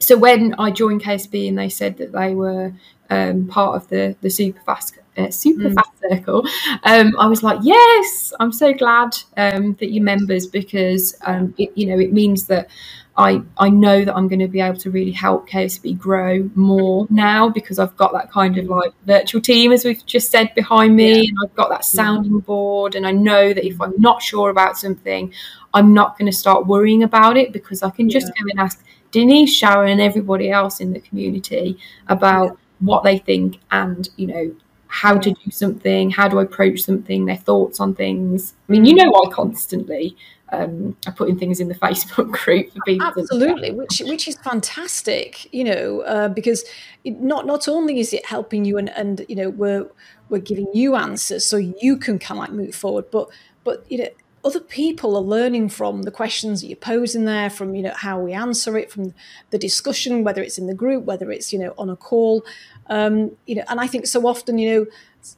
So 0.00 0.16
when 0.16 0.54
I 0.58 0.70
joined 0.70 1.02
KSB 1.02 1.48
and 1.48 1.58
they 1.58 1.68
said 1.68 1.96
that 1.98 2.12
they 2.12 2.34
were 2.34 2.72
um, 3.10 3.46
part 3.48 3.76
of 3.76 3.88
the 3.88 4.16
the 4.20 4.28
Superfast 4.28 4.98
uh, 5.16 5.30
super 5.30 5.68
Mm. 5.70 5.74
fast 5.74 5.90
circle. 6.08 6.46
Um, 6.84 7.16
I 7.18 7.26
was 7.26 7.42
like, 7.42 7.58
yes, 7.62 8.32
I'm 8.38 8.52
so 8.52 8.72
glad 8.72 9.16
um, 9.36 9.74
that 9.80 9.90
you're 9.90 10.04
members 10.04 10.46
because 10.46 11.16
um, 11.22 11.54
it, 11.58 11.70
you 11.74 11.86
know 11.86 11.98
it 11.98 12.12
means 12.12 12.46
that 12.46 12.68
I 13.18 13.42
I 13.58 13.68
know 13.68 14.04
that 14.04 14.14
I'm 14.16 14.28
going 14.28 14.38
to 14.38 14.48
be 14.48 14.60
able 14.60 14.78
to 14.78 14.90
really 14.90 15.10
help 15.10 15.48
KSB 15.50 15.98
grow 15.98 16.48
more 16.54 17.06
now 17.10 17.48
because 17.48 17.80
I've 17.80 17.96
got 17.96 18.12
that 18.12 18.30
kind 18.30 18.56
of 18.56 18.66
like 18.66 18.92
virtual 19.06 19.40
team 19.40 19.72
as 19.72 19.84
we've 19.84 20.04
just 20.06 20.30
said 20.30 20.54
behind 20.54 20.94
me, 20.94 21.22
Yeah. 21.22 21.28
and 21.28 21.38
I've 21.44 21.54
got 21.56 21.68
that 21.70 21.80
mm. 21.80 21.84
sounding 21.84 22.38
board, 22.38 22.94
and 22.94 23.06
I 23.06 23.10
know 23.10 23.52
that 23.52 23.66
if 23.66 23.80
I'm 23.80 23.94
not 23.98 24.22
sure 24.22 24.50
about 24.50 24.78
something, 24.78 25.32
I'm 25.74 25.92
not 25.92 26.16
going 26.16 26.30
to 26.30 26.36
start 26.36 26.66
worrying 26.68 27.02
about 27.02 27.36
it 27.36 27.52
because 27.52 27.82
I 27.82 27.90
can 27.90 28.08
just 28.08 28.28
Yeah. 28.28 28.44
go 28.44 28.48
and 28.50 28.60
ask 28.60 28.84
Denise, 29.10 29.52
Sharon, 29.54 29.90
and 29.90 30.00
everybody 30.00 30.50
else 30.50 30.80
in 30.80 30.92
the 30.92 31.00
community 31.00 31.76
about 32.06 32.56
what 32.80 33.02
they 33.02 33.18
think 33.18 33.58
and 33.72 34.08
you 34.16 34.28
know 34.28 34.54
how 34.88 35.16
to 35.18 35.30
do 35.30 35.50
something, 35.50 36.10
how 36.10 36.28
to 36.28 36.38
approach 36.38 36.80
something, 36.80 37.26
their 37.26 37.36
thoughts 37.36 37.78
on 37.78 37.94
things. 37.94 38.54
I 38.68 38.72
mean, 38.72 38.84
you 38.84 38.94
know, 38.94 39.12
I 39.14 39.30
constantly 39.30 40.16
um, 40.50 40.96
are 41.06 41.12
putting 41.12 41.38
things 41.38 41.60
in 41.60 41.68
the 41.68 41.74
Facebook 41.86 42.30
group 42.32 42.72
for 42.72 42.80
people. 42.86 43.06
Absolutely, 43.06 43.70
which 43.72 44.00
which 44.06 44.26
is 44.26 44.36
fantastic, 44.36 45.52
you 45.52 45.64
know, 45.64 46.00
uh, 46.00 46.28
because 46.28 46.64
it, 47.04 47.20
not 47.20 47.46
not 47.46 47.68
only 47.68 48.00
is 48.00 48.12
it 48.12 48.24
helping 48.26 48.64
you 48.64 48.78
and 48.78 48.90
and 48.90 49.24
you 49.28 49.36
know 49.36 49.50
we're 49.50 49.86
we're 50.30 50.40
giving 50.40 50.66
you 50.74 50.96
answers 50.96 51.46
so 51.46 51.56
you 51.56 51.96
can 51.96 52.18
kind 52.18 52.38
of 52.38 52.48
like 52.48 52.52
move 52.52 52.74
forward, 52.74 53.10
but 53.10 53.28
but 53.64 53.84
you 53.90 53.98
know 53.98 54.08
other 54.44 54.60
people 54.60 55.16
are 55.16 55.22
learning 55.22 55.68
from 55.68 56.02
the 56.02 56.10
questions 56.10 56.60
that 56.60 56.68
you're 56.68 56.76
posing 56.76 57.24
there, 57.24 57.50
from 57.50 57.74
you 57.74 57.82
know 57.82 57.94
how 57.94 58.20
we 58.20 58.32
answer 58.32 58.78
it, 58.78 58.90
from 58.90 59.14
the 59.50 59.58
discussion, 59.58 60.24
whether 60.24 60.42
it's 60.42 60.58
in 60.58 60.66
the 60.66 60.74
group, 60.74 61.04
whether 61.04 61.30
it's 61.30 61.52
you 61.52 61.58
know 61.58 61.74
on 61.76 61.90
a 61.90 61.96
call, 61.96 62.44
um, 62.88 63.32
you 63.46 63.54
know, 63.56 63.64
and 63.68 63.80
I 63.80 63.86
think 63.86 64.06
so 64.06 64.26
often 64.26 64.58
you 64.58 64.70
know 64.74 64.86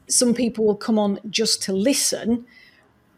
some 0.09 0.35
people 0.35 0.67
will 0.67 0.77
come 0.77 0.99
on 0.99 1.19
just 1.31 1.63
to 1.65 1.73
listen 1.73 2.45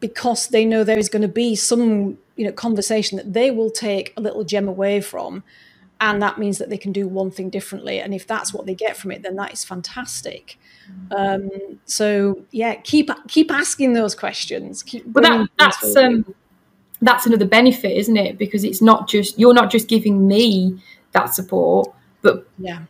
because 0.01 0.49
they 0.49 0.65
know 0.65 0.85
there 0.85 0.99
is 0.99 1.09
going 1.09 1.23
to 1.23 1.29
be 1.29 1.55
some 1.55 2.19
you 2.37 2.45
know 2.45 2.53
conversation 2.53 3.17
that 3.17 3.33
they 3.33 3.51
will 3.51 3.71
take 3.71 4.13
a 4.17 4.21
little 4.21 4.45
gem 4.45 4.69
away 4.69 5.01
from 5.01 5.43
and 6.01 6.21
that 6.21 6.39
means 6.39 6.59
that 6.59 6.69
they 6.69 6.79
can 6.79 6.91
do 6.93 7.07
one 7.07 7.31
thing 7.31 7.49
differently. 7.49 8.01
And 8.01 8.13
if 8.13 8.27
that's 8.27 8.53
what 8.53 8.67
they 8.67 8.75
get 8.75 8.97
from 8.97 9.11
it 9.13 9.23
then 9.23 9.37
that 9.37 9.53
is 9.53 9.65
fantastic 9.65 10.59
um, 11.11 11.51
so 11.85 12.43
yeah 12.51 12.75
keep 12.77 13.11
keep 13.29 13.51
asking 13.51 13.93
those 13.93 14.15
questions 14.15 14.83
keep 14.83 15.05
But 15.07 15.25
that, 15.25 15.49
that's 15.59 15.97
um, 15.97 16.35
that's 17.01 17.27
another 17.27 17.47
benefit, 17.47 17.97
isn't 17.97 18.17
it? 18.17 18.39
Because 18.39 18.63
it's 18.65 18.81
not 18.81 19.09
just 19.09 19.39
you're 19.39 19.55
not 19.55 19.71
just 19.71 19.89
giving 19.89 20.27
me 20.27 20.81
that 21.13 21.35
support, 21.35 21.93
but 22.23 22.47
yeah 22.59 22.81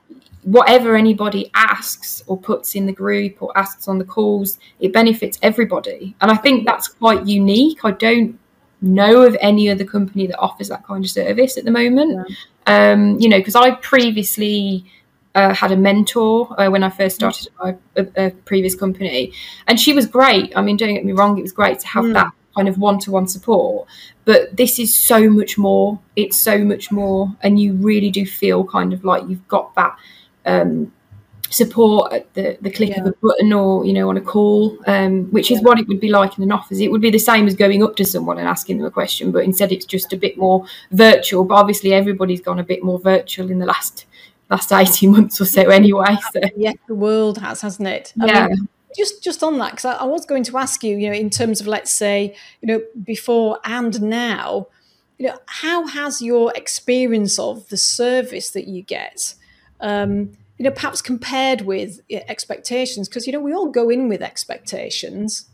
whatever 0.44 0.96
anybody 0.96 1.50
asks 1.54 2.22
or 2.26 2.36
puts 2.36 2.74
in 2.74 2.86
the 2.86 2.92
group 2.92 3.40
or 3.42 3.56
asks 3.56 3.86
on 3.86 3.98
the 3.98 4.04
calls, 4.04 4.58
it 4.80 4.92
benefits 4.92 5.38
everybody. 5.42 6.14
And 6.20 6.30
I 6.30 6.36
think 6.36 6.66
that's 6.66 6.88
quite 6.88 7.26
unique. 7.26 7.84
I 7.84 7.92
don't 7.92 8.38
know 8.80 9.22
of 9.22 9.36
any 9.40 9.70
other 9.70 9.84
company 9.84 10.26
that 10.26 10.38
offers 10.38 10.68
that 10.68 10.84
kind 10.84 11.04
of 11.04 11.10
service 11.10 11.56
at 11.56 11.64
the 11.64 11.70
moment. 11.70 12.28
Um, 12.66 13.18
you 13.20 13.28
know, 13.28 13.38
because 13.38 13.54
I 13.54 13.72
previously 13.76 14.84
uh, 15.34 15.54
had 15.54 15.72
a 15.72 15.76
mentor 15.76 16.48
uh, 16.60 16.68
when 16.70 16.82
I 16.82 16.90
first 16.90 17.16
started 17.16 17.48
my 17.58 17.76
a, 17.96 18.06
a 18.16 18.30
previous 18.30 18.74
company, 18.74 19.32
and 19.66 19.78
she 19.80 19.92
was 19.92 20.06
great. 20.06 20.52
I 20.56 20.62
mean, 20.62 20.76
don't 20.76 20.94
get 20.94 21.04
me 21.04 21.12
wrong, 21.12 21.38
it 21.38 21.42
was 21.42 21.52
great 21.52 21.78
to 21.80 21.86
have 21.88 22.04
Mm. 22.04 22.14
that 22.14 22.32
kind 22.54 22.68
of 22.68 22.76
one-to-one 22.76 23.26
support. 23.26 23.88
But 24.24 24.56
this 24.56 24.78
is 24.78 24.94
so 24.94 25.30
much 25.30 25.56
more. 25.56 25.98
It's 26.16 26.38
so 26.38 26.58
much 26.58 26.92
more. 26.92 27.34
And 27.42 27.58
you 27.58 27.72
really 27.74 28.10
do 28.10 28.26
feel 28.26 28.62
kind 28.64 28.92
of 28.92 29.04
like 29.04 29.22
you've 29.28 29.48
got 29.48 29.74
that 29.74 29.96
um, 30.44 30.92
support 31.48 32.12
at 32.12 32.32
the, 32.34 32.58
the 32.60 32.70
click 32.70 32.96
of 32.96 33.06
a 33.06 33.12
button 33.22 33.52
or 33.52 33.84
you 33.84 33.92
know 33.92 34.08
on 34.08 34.16
a 34.16 34.20
call 34.20 34.78
um, 34.86 35.24
which 35.32 35.50
is 35.50 35.60
what 35.60 35.78
it 35.78 35.86
would 35.86 36.00
be 36.00 36.08
like 36.08 36.36
in 36.36 36.44
an 36.44 36.52
office. 36.52 36.78
It 36.80 36.90
would 36.90 37.00
be 37.00 37.10
the 37.10 37.18
same 37.18 37.46
as 37.46 37.54
going 37.54 37.82
up 37.82 37.96
to 37.96 38.04
someone 38.04 38.38
and 38.38 38.48
asking 38.48 38.78
them 38.78 38.86
a 38.86 38.90
question 38.90 39.32
but 39.32 39.44
instead 39.44 39.70
it's 39.72 39.86
just 39.86 40.12
a 40.12 40.16
bit 40.16 40.36
more 40.38 40.66
virtual. 40.90 41.44
But 41.44 41.56
obviously 41.56 41.92
everybody's 41.92 42.40
gone 42.40 42.58
a 42.58 42.64
bit 42.64 42.82
more 42.82 42.98
virtual 42.98 43.50
in 43.50 43.58
the 43.58 43.66
last 43.66 44.06
last 44.52 44.72
18 44.72 45.10
months 45.10 45.40
or 45.40 45.44
so 45.44 45.62
anyway 45.62 46.16
so. 46.32 46.40
yes 46.56 46.76
the 46.86 46.94
world 46.94 47.38
has 47.38 47.60
hasn't 47.60 47.88
it? 47.88 48.12
I 48.20 48.26
yeah. 48.26 48.48
mean, 48.48 48.68
just 48.96 49.22
just 49.22 49.42
on 49.42 49.58
that 49.58 49.72
because 49.72 49.86
I, 49.86 49.94
I 49.94 50.04
was 50.04 50.26
going 50.26 50.44
to 50.44 50.58
ask 50.58 50.84
you 50.84 50.96
you 50.96 51.08
know 51.08 51.16
in 51.16 51.30
terms 51.30 51.60
of 51.60 51.66
let's 51.66 51.90
say 51.90 52.36
you 52.60 52.68
know 52.68 52.82
before 53.02 53.58
and 53.64 54.00
now 54.02 54.66
you 55.18 55.26
know 55.28 55.38
how 55.46 55.86
has 55.86 56.20
your 56.20 56.52
experience 56.54 57.38
of 57.38 57.68
the 57.68 57.76
service 57.76 58.50
that 58.50 58.66
you 58.68 58.82
get 58.82 59.34
um 59.80 60.32
you 60.62 60.68
know 60.68 60.74
perhaps 60.74 61.02
compared 61.02 61.62
with 61.62 62.00
expectations? 62.10 63.08
Because 63.08 63.26
you 63.26 63.32
know 63.32 63.40
we 63.40 63.52
all 63.52 63.68
go 63.68 63.90
in 63.90 64.08
with 64.08 64.22
expectations. 64.22 65.46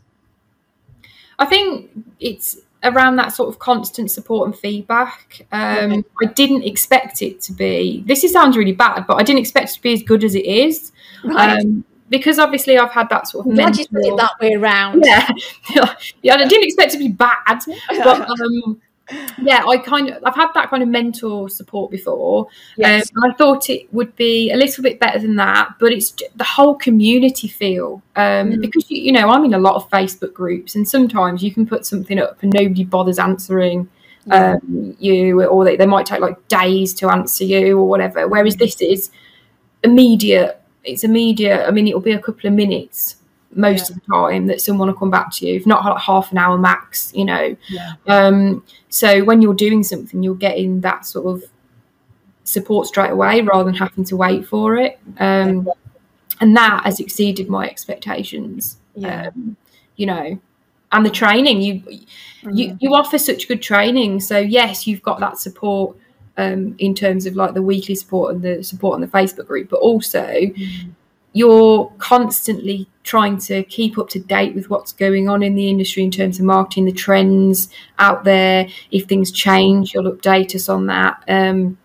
I 1.39 1.45
think 1.45 1.89
it's 2.19 2.57
around 2.83 3.17
that 3.17 3.33
sort 3.33 3.49
of 3.49 3.59
constant 3.59 4.09
support 4.09 4.47
and 4.47 4.57
feedback. 4.57 5.45
Um, 5.51 5.91
Okay. 5.91 6.03
I 6.23 6.25
didn't 6.33 6.63
expect 6.63 7.21
it 7.21 7.41
to 7.41 7.53
be. 7.53 8.03
This 8.05 8.23
is, 8.23 8.31
sounds 8.31 8.57
really 8.57 8.71
bad, 8.71 9.05
but 9.07 9.15
I 9.15 9.23
didn't 9.23 9.39
expect 9.39 9.71
it 9.71 9.73
to 9.73 9.81
be 9.81 9.93
as 9.93 10.03
good 10.03 10.23
as 10.23 10.35
it 10.35 10.45
is. 10.45 10.91
right 11.23 11.59
Um, 11.59 11.83
because 12.09 12.39
obviously 12.39 12.77
I've 12.77 12.91
had 12.91 13.07
that 13.09 13.27
sort 13.27 13.45
of 13.45 13.51
I'm 13.51 13.55
glad 13.55 13.77
you 13.77 13.83
said 13.83 13.91
it 13.93 14.17
that 14.17 14.31
way 14.41 14.55
around 14.55 15.03
yeah, 15.05 15.29
yeah. 16.23 16.33
I 16.35 16.47
didn't 16.47 16.63
expect 16.63 16.93
it 16.93 16.97
to 16.97 17.03
be 17.03 17.09
bad, 17.09 17.37
but 17.89 18.29
um, 18.29 18.81
yeah, 19.41 19.65
I 19.65 19.77
kind 19.77 20.09
of 20.09 20.23
I've 20.23 20.35
had 20.35 20.49
that 20.53 20.69
kind 20.69 20.83
of 20.83 20.89
mentor 20.89 21.49
support 21.49 21.91
before. 21.91 22.47
yes 22.77 23.09
Um, 23.15 23.23
I 23.31 23.33
thought 23.35 23.69
it 23.69 23.91
would 23.93 24.15
be 24.15 24.51
a 24.51 24.57
little 24.57 24.83
bit 24.83 24.99
better 24.99 25.19
than 25.19 25.35
that, 25.37 25.75
but 25.79 25.91
it's 25.91 26.13
the 26.35 26.43
whole 26.43 26.75
community 26.75 27.47
feel. 27.47 28.01
Um, 28.15 28.51
Mm. 28.51 28.61
Because, 28.61 28.89
you, 28.91 29.01
you 29.01 29.11
know, 29.11 29.29
I'm 29.29 29.45
in 29.45 29.53
a 29.53 29.59
lot 29.59 29.75
of 29.75 29.89
Facebook 29.89 30.33
groups, 30.33 30.75
and 30.75 30.87
sometimes 30.87 31.43
you 31.43 31.51
can 31.51 31.65
put 31.65 31.85
something 31.85 32.19
up 32.19 32.41
and 32.43 32.51
nobody 32.53 32.83
bothers 32.83 33.19
answering 33.19 33.87
Yeah. 34.25 34.57
um, 34.61 34.95
you, 34.99 35.43
or 35.43 35.63
they, 35.65 35.75
they 35.77 35.85
might 35.85 36.05
take 36.05 36.19
like 36.19 36.37
days 36.47 36.93
to 36.95 37.09
answer 37.09 37.43
you 37.45 37.77
or 37.79 37.87
whatever. 37.87 38.27
Whereas 38.27 38.55
Mm. 38.55 38.59
this 38.59 38.81
is 38.81 39.09
immediate. 39.83 40.59
It's 40.83 41.03
immediate. 41.03 41.67
I 41.67 41.71
mean, 41.71 41.87
it'll 41.87 41.99
be 42.01 42.11
a 42.11 42.19
couple 42.19 42.47
of 42.47 42.53
minutes 42.53 43.15
most 43.53 43.89
of 43.89 43.95
the 43.95 44.01
time 44.13 44.47
that 44.47 44.61
someone 44.61 44.87
will 44.87 44.95
come 44.95 45.09
back 45.09 45.33
to 45.33 45.47
you, 45.47 45.55
if 45.55 45.65
not 45.65 45.83
like 45.83 46.01
half 46.01 46.31
an 46.31 46.37
hour 46.37 46.57
max, 46.57 47.11
you 47.15 47.25
know. 47.25 47.55
yeah 47.67 47.93
Um, 48.07 48.63
so 48.89 49.23
when 49.23 49.41
you're 49.41 49.53
doing 49.53 49.83
something, 49.83 50.21
you're 50.21 50.35
getting 50.35 50.81
that 50.81 51.05
sort 51.05 51.25
of 51.25 51.43
support 52.43 52.87
straight 52.87 53.11
away 53.11 53.41
rather 53.41 53.63
than 53.63 53.73
having 53.73 54.03
to 54.05 54.15
wait 54.15 54.45
for 54.45 54.77
it. 54.77 54.99
Um, 55.19 55.67
and 56.41 56.55
that 56.55 56.83
has 56.85 56.99
exceeded 56.99 57.49
my 57.49 57.67
expectations. 57.67 58.77
yeah 58.95 59.27
Um, 59.27 59.57
you 59.95 60.05
know, 60.05 60.39
and 60.91 61.05
the 61.05 61.09
training 61.09 61.61
you 61.61 61.83
you 62.51 62.77
you 62.79 62.93
offer 62.95 63.17
such 63.17 63.47
good 63.47 63.61
training. 63.61 64.21
So 64.21 64.37
yes, 64.37 64.87
you've 64.87 65.01
got 65.01 65.19
that 65.19 65.37
support 65.37 65.97
um, 66.37 66.75
in 66.79 66.95
terms 66.95 67.25
of 67.25 67.35
like 67.35 67.53
the 67.53 67.61
weekly 67.61 67.95
support 67.95 68.33
and 68.33 68.41
the 68.41 68.63
support 68.63 68.95
on 68.95 69.01
the 69.01 69.07
Facebook 69.07 69.47
group, 69.47 69.69
but 69.69 69.77
also 69.77 70.41
you're 71.33 71.91
constantly 71.97 72.89
trying 73.03 73.37
to 73.37 73.63
keep 73.63 73.97
up 73.97 74.09
to 74.09 74.19
date 74.19 74.55
with 74.55 74.69
what's 74.69 74.91
going 74.93 75.29
on 75.29 75.43
in 75.43 75.55
the 75.55 75.69
industry 75.69 76.03
in 76.03 76.11
terms 76.11 76.39
of 76.39 76.45
marketing, 76.45 76.85
the 76.85 76.91
trends 76.91 77.69
out 77.97 78.23
there. 78.23 78.67
If 78.91 79.05
things 79.05 79.31
change, 79.31 79.93
you'll 79.93 80.11
update 80.11 80.55
us 80.55 80.69
on 80.69 80.87
that. 80.87 81.23
Um, 81.27 81.77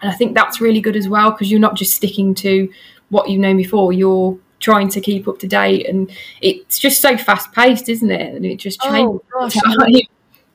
and 0.00 0.12
I 0.12 0.12
think 0.12 0.34
that's 0.34 0.60
really 0.60 0.80
good 0.80 0.96
as 0.96 1.08
well 1.08 1.30
because 1.30 1.50
you're 1.50 1.60
not 1.60 1.76
just 1.76 1.94
sticking 1.94 2.34
to 2.36 2.70
what 3.08 3.28
you've 3.28 3.40
known 3.40 3.56
before. 3.56 3.92
You're 3.92 4.38
trying 4.60 4.88
to 4.88 5.00
keep 5.00 5.28
up 5.28 5.38
to 5.38 5.48
date, 5.48 5.88
and 5.88 6.10
it's 6.40 6.78
just 6.78 7.00
so 7.00 7.16
fast 7.16 7.52
paced, 7.52 7.88
isn't 7.88 8.10
it? 8.10 8.34
And 8.34 8.44
it 8.44 8.56
just 8.56 8.80
changes. 8.80 9.20
oh 9.34 9.48
the 9.48 9.50
time. 9.78 10.08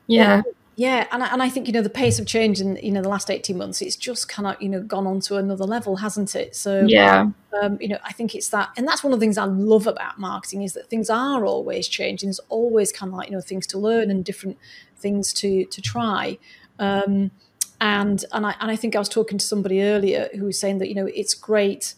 yeah, 0.06 0.42
Yeah, 0.80 1.06
and 1.12 1.22
I, 1.22 1.26
and 1.30 1.42
I 1.42 1.50
think 1.50 1.66
you 1.66 1.74
know 1.74 1.82
the 1.82 1.90
pace 1.90 2.18
of 2.18 2.24
change 2.24 2.58
in 2.58 2.76
you 2.76 2.90
know 2.90 3.02
the 3.02 3.10
last 3.10 3.30
eighteen 3.30 3.58
months, 3.58 3.82
it's 3.82 3.96
just 3.96 4.30
kind 4.30 4.48
of 4.48 4.62
you 4.62 4.68
know 4.70 4.80
gone 4.80 5.06
on 5.06 5.20
to 5.20 5.36
another 5.36 5.66
level, 5.66 5.96
hasn't 5.96 6.34
it? 6.34 6.56
So 6.56 6.86
yeah, 6.88 7.28
um, 7.60 7.76
you 7.82 7.88
know 7.88 7.98
I 8.02 8.12
think 8.12 8.34
it's 8.34 8.48
that, 8.48 8.70
and 8.78 8.88
that's 8.88 9.04
one 9.04 9.12
of 9.12 9.20
the 9.20 9.22
things 9.22 9.36
I 9.36 9.44
love 9.44 9.86
about 9.86 10.18
marketing 10.18 10.62
is 10.62 10.72
that 10.72 10.88
things 10.88 11.10
are 11.10 11.44
always 11.44 11.86
changing. 11.86 12.28
There's 12.28 12.40
always 12.48 12.92
kind 12.92 13.12
of 13.12 13.18
like 13.18 13.28
you 13.28 13.34
know 13.34 13.42
things 13.42 13.66
to 13.66 13.78
learn 13.78 14.10
and 14.10 14.24
different 14.24 14.56
things 14.96 15.34
to 15.34 15.66
to 15.66 15.82
try. 15.82 16.38
Um, 16.78 17.30
and 17.78 18.24
and 18.32 18.46
I 18.46 18.54
and 18.58 18.70
I 18.70 18.76
think 18.76 18.96
I 18.96 19.00
was 19.00 19.10
talking 19.10 19.36
to 19.36 19.44
somebody 19.44 19.82
earlier 19.82 20.30
who 20.34 20.46
was 20.46 20.58
saying 20.58 20.78
that 20.78 20.88
you 20.88 20.94
know 20.94 21.10
it's 21.14 21.34
great. 21.34 21.94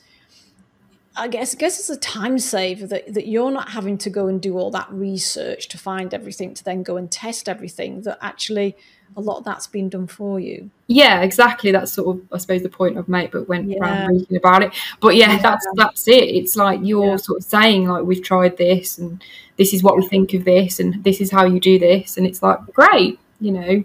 I 1.15 1.29
guess 1.29 1.55
I 1.55 1.59
guess 1.59 1.79
it's 1.79 1.91
a 1.91 1.97
time 1.99 2.39
saver 2.39 2.87
that, 2.87 3.13
that 3.15 3.27
you're 3.29 3.51
not 3.51 3.71
having 3.71 3.99
to 3.99 4.11
go 4.11 4.29
and 4.29 4.41
do 4.41 4.57
all 4.57 4.71
that 4.71 4.91
research 4.91 5.69
to 5.69 5.79
find 5.79 6.15
everything 6.15 6.55
to 6.55 6.65
then 6.65 6.83
go 6.83 6.97
and 6.97 7.11
test 7.11 7.49
everything. 7.49 8.03
That 8.03 8.19
actually 8.23 8.77
a 9.15 9.21
lot 9.21 9.37
of 9.39 9.45
that's 9.45 9.67
been 9.67 9.91
done 9.91 10.07
for 10.07 10.41
you. 10.41 10.71
yeah, 10.87 11.21
exactly. 11.21 11.71
That's 11.71 11.93
sort 11.93 12.17
of, 12.17 12.23
I 12.33 12.39
suppose, 12.39 12.63
the 12.63 12.71
point 12.71 12.97
I've 12.97 13.09
made, 13.11 13.31
but 13.31 13.47
went 13.47 13.69
Yeah. 13.69 13.79
around 13.81 14.09
reading 14.09 14.37
about 14.39 14.63
it. 14.63 14.73
But 15.01 15.17
yeah, 15.17 15.33
Yeah. 15.33 15.43
that's 15.43 15.67
that's 15.77 16.09
it. 16.09 16.25
It's 16.25 16.57
like 16.57 16.81
you're 16.83 17.07
Yeah. 17.07 17.17
sort 17.17 17.39
of 17.41 17.45
saying 17.45 17.87
like 17.89 18.05
we've 18.05 18.23
tried 18.23 18.57
this, 18.57 18.97
and 18.97 19.23
this 19.59 19.75
is 19.75 19.83
what 19.83 19.97
we 19.99 20.07
think 20.09 20.33
of 20.33 20.47
this, 20.47 20.81
and 20.81 21.05
this 21.05 21.21
is 21.21 21.31
how 21.31 21.45
you 21.45 21.61
do 21.61 21.79
this, 21.79 22.17
and 22.17 22.27
it's 22.27 22.43
like 22.43 22.59
great, 22.73 23.19
you 23.39 23.53
know. 23.53 23.85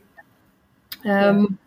Um, 1.05 1.57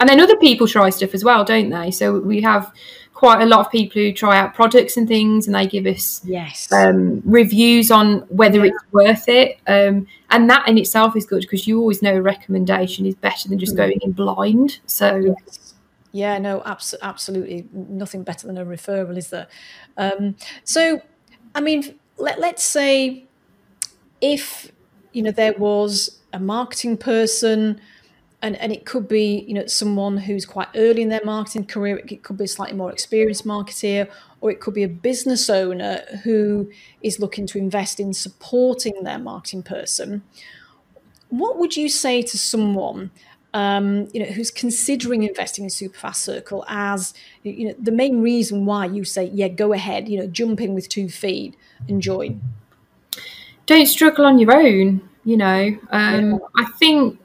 And 0.00 0.08
then 0.08 0.20
other 0.20 0.36
people 0.36 0.68
try 0.68 0.90
stuff 0.90 1.12
as 1.12 1.24
well, 1.24 1.44
don't 1.44 1.70
they? 1.70 1.90
So 1.90 2.20
we 2.20 2.40
have 2.42 2.70
quite 3.18 3.42
a 3.42 3.46
lot 3.46 3.58
of 3.58 3.68
people 3.72 4.00
who 4.00 4.12
try 4.12 4.38
out 4.38 4.54
products 4.54 4.96
and 4.96 5.08
things, 5.08 5.46
and 5.48 5.54
they 5.56 5.66
give 5.66 5.86
us 5.86 6.20
yes 6.24 6.70
um, 6.72 7.20
reviews 7.24 7.90
on 7.90 8.20
whether 8.28 8.60
Yeah. 8.64 8.70
it's 8.70 8.92
worth 8.92 9.28
it. 9.28 9.58
Um, 9.66 10.06
and 10.30 10.48
that 10.48 10.68
in 10.68 10.78
itself 10.78 11.16
is 11.16 11.26
good 11.26 11.40
because 11.42 11.66
you 11.66 11.80
always 11.80 12.00
know 12.00 12.14
a 12.14 12.22
recommendation 12.22 13.06
is 13.06 13.16
better 13.16 13.48
than 13.48 13.58
just 13.58 13.74
Mm. 13.74 13.78
going 13.78 13.98
in 14.02 14.12
blind. 14.12 14.78
So 14.86 15.16
Yes. 15.16 15.74
Yeah, 16.12 16.38
no, 16.38 16.62
abs- 16.64 16.94
absolutely. 17.02 17.66
Nothing 17.72 18.22
better 18.22 18.46
than 18.46 18.56
a 18.56 18.64
referral, 18.64 19.16
is 19.18 19.28
there? 19.30 19.48
Um, 19.96 20.36
so, 20.64 21.02
I 21.56 21.60
mean, 21.60 21.98
let, 22.18 22.38
let's 22.40 22.62
say 22.62 23.26
if, 24.20 24.70
you 25.12 25.22
know, 25.22 25.30
there 25.32 25.54
was 25.58 26.18
a 26.32 26.38
marketing 26.38 26.96
person 26.96 27.80
and, 28.40 28.56
and 28.56 28.72
it 28.72 28.86
could 28.86 29.08
be, 29.08 29.44
you 29.48 29.54
know, 29.54 29.66
someone 29.66 30.16
who's 30.16 30.46
quite 30.46 30.68
early 30.76 31.02
in 31.02 31.08
their 31.08 31.24
marketing 31.24 31.66
career, 31.66 31.98
it 31.98 32.22
could 32.22 32.38
be 32.38 32.44
a 32.44 32.48
slightly 32.48 32.76
more 32.76 32.92
experienced 32.92 33.46
marketeer, 33.46 34.08
or 34.40 34.50
it 34.50 34.60
could 34.60 34.74
be 34.74 34.84
a 34.84 34.88
business 34.88 35.50
owner 35.50 36.02
who 36.22 36.70
is 37.02 37.18
looking 37.18 37.46
to 37.48 37.58
invest 37.58 37.98
in 37.98 38.14
supporting 38.14 39.02
their 39.02 39.18
marketing 39.18 39.64
person. 39.64 40.22
What 41.30 41.58
would 41.58 41.76
you 41.76 41.88
say 41.88 42.22
to 42.22 42.38
someone 42.38 43.10
um, 43.54 44.08
you 44.12 44.20
know, 44.20 44.26
who's 44.26 44.50
considering 44.50 45.22
investing 45.22 45.64
in 45.64 45.70
Superfast 45.70 46.16
Circle 46.16 46.64
as 46.68 47.14
you 47.42 47.68
know 47.68 47.74
the 47.80 47.90
main 47.90 48.20
reason 48.20 48.66
why 48.66 48.86
you 48.86 49.04
say, 49.04 49.24
yeah, 49.32 49.48
go 49.48 49.72
ahead, 49.72 50.08
you 50.08 50.18
know, 50.18 50.26
jump 50.26 50.60
in 50.60 50.74
with 50.74 50.88
two 50.88 51.08
feet 51.08 51.56
and 51.88 52.02
join. 52.02 52.40
don't 53.66 53.86
struggle 53.86 54.26
on 54.26 54.38
your 54.38 54.54
own. 54.54 55.08
You 55.24 55.36
know, 55.36 55.78
um, 55.90 56.40
I 56.56 56.64
think 56.78 57.18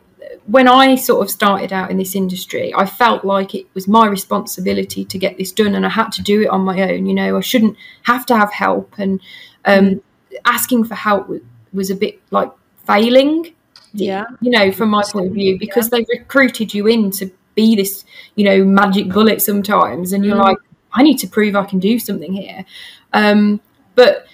when 0.45 0.67
I 0.67 0.95
sort 0.95 1.21
of 1.23 1.31
started 1.31 1.71
out 1.71 1.89
in 1.89 1.97
this 1.97 2.15
industry, 2.15 2.73
I 2.75 2.85
felt 2.85 3.23
like 3.23 3.55
it 3.55 3.65
was 3.73 3.87
my 3.87 4.07
responsibility 4.07 5.05
to 5.05 5.17
get 5.17 5.37
this 5.37 5.51
done, 5.51 5.75
and 5.75 5.85
I 5.85 5.89
had 5.89 6.09
to 6.13 6.21
do 6.21 6.41
it 6.41 6.47
on 6.49 6.61
my 6.61 6.81
own. 6.81 7.05
You 7.05 7.13
know, 7.13 7.37
I 7.37 7.41
shouldn't 7.41 7.77
have 8.03 8.25
to 8.27 8.35
have 8.37 8.51
help, 8.51 8.93
and 8.97 9.21
um, 9.65 10.01
asking 10.45 10.83
for 10.85 10.95
help 10.95 11.29
was, 11.29 11.41
was 11.71 11.89
a 11.89 11.95
bit 11.95 12.19
like 12.31 12.51
failing. 12.85 13.53
Yeah. 13.95 14.25
you 14.41 14.49
know, 14.49 14.71
from 14.71 14.89
my 14.89 15.03
point 15.03 15.27
of 15.27 15.33
view, 15.33 15.59
because 15.59 15.91
they 15.91 16.03
recruited 16.09 16.73
you 16.73 16.87
in 16.87 17.11
to 17.11 17.29
be 17.53 17.75
this, 17.75 18.05
you 18.35 18.43
know, 18.43 18.65
magic 18.65 19.09
bullet 19.09 19.39
sometimes, 19.39 20.13
and 20.13 20.25
you're 20.25 20.35
Mm. 20.35 20.43
like, 20.45 20.57
I 20.93 21.03
need 21.03 21.19
to 21.19 21.27
prove 21.27 21.55
I 21.55 21.63
can 21.65 21.77
do 21.77 21.99
something 21.99 22.33
here. 22.33 22.65
Um, 23.13 23.61
but 23.93 24.25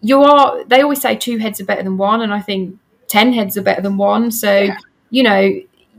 you 0.00 0.22
are, 0.22 0.64
they 0.64 0.80
always 0.82 1.00
say 1.00 1.14
two 1.14 1.38
heads 1.38 1.60
are 1.60 1.64
better 1.64 1.84
than 1.84 1.96
one, 1.96 2.20
and 2.22 2.34
I 2.34 2.40
think 2.40 2.76
10 3.06 3.32
heads 3.32 3.56
are 3.56 3.62
better 3.62 3.80
than 3.80 3.96
one. 3.96 4.32
So, 4.32 4.52
Yeah. 4.52 4.76
You 5.16 5.22
know, 5.22 5.42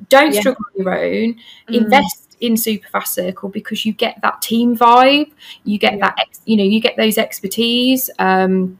don't 0.10 0.34
Yeah. 0.34 0.40
struggle 0.42 0.66
on 0.70 0.84
your 0.84 0.94
own, 0.94 1.30
Mm. 1.70 1.76
invest 1.82 2.22
in 2.42 2.54
Superfast 2.56 3.08
Circle 3.08 3.48
because 3.50 3.86
you 3.86 3.94
get 3.94 4.16
that 4.22 4.42
team 4.42 4.76
vibe, 4.76 5.30
you 5.64 5.78
get 5.78 5.94
Yeah. 5.94 6.00
that, 6.04 6.16
ex, 6.20 6.42
you 6.46 6.58
know, 6.58 6.64
you 6.74 6.80
get 6.82 6.96
those 6.98 7.18
expertise. 7.18 8.10
Um, 8.20 8.78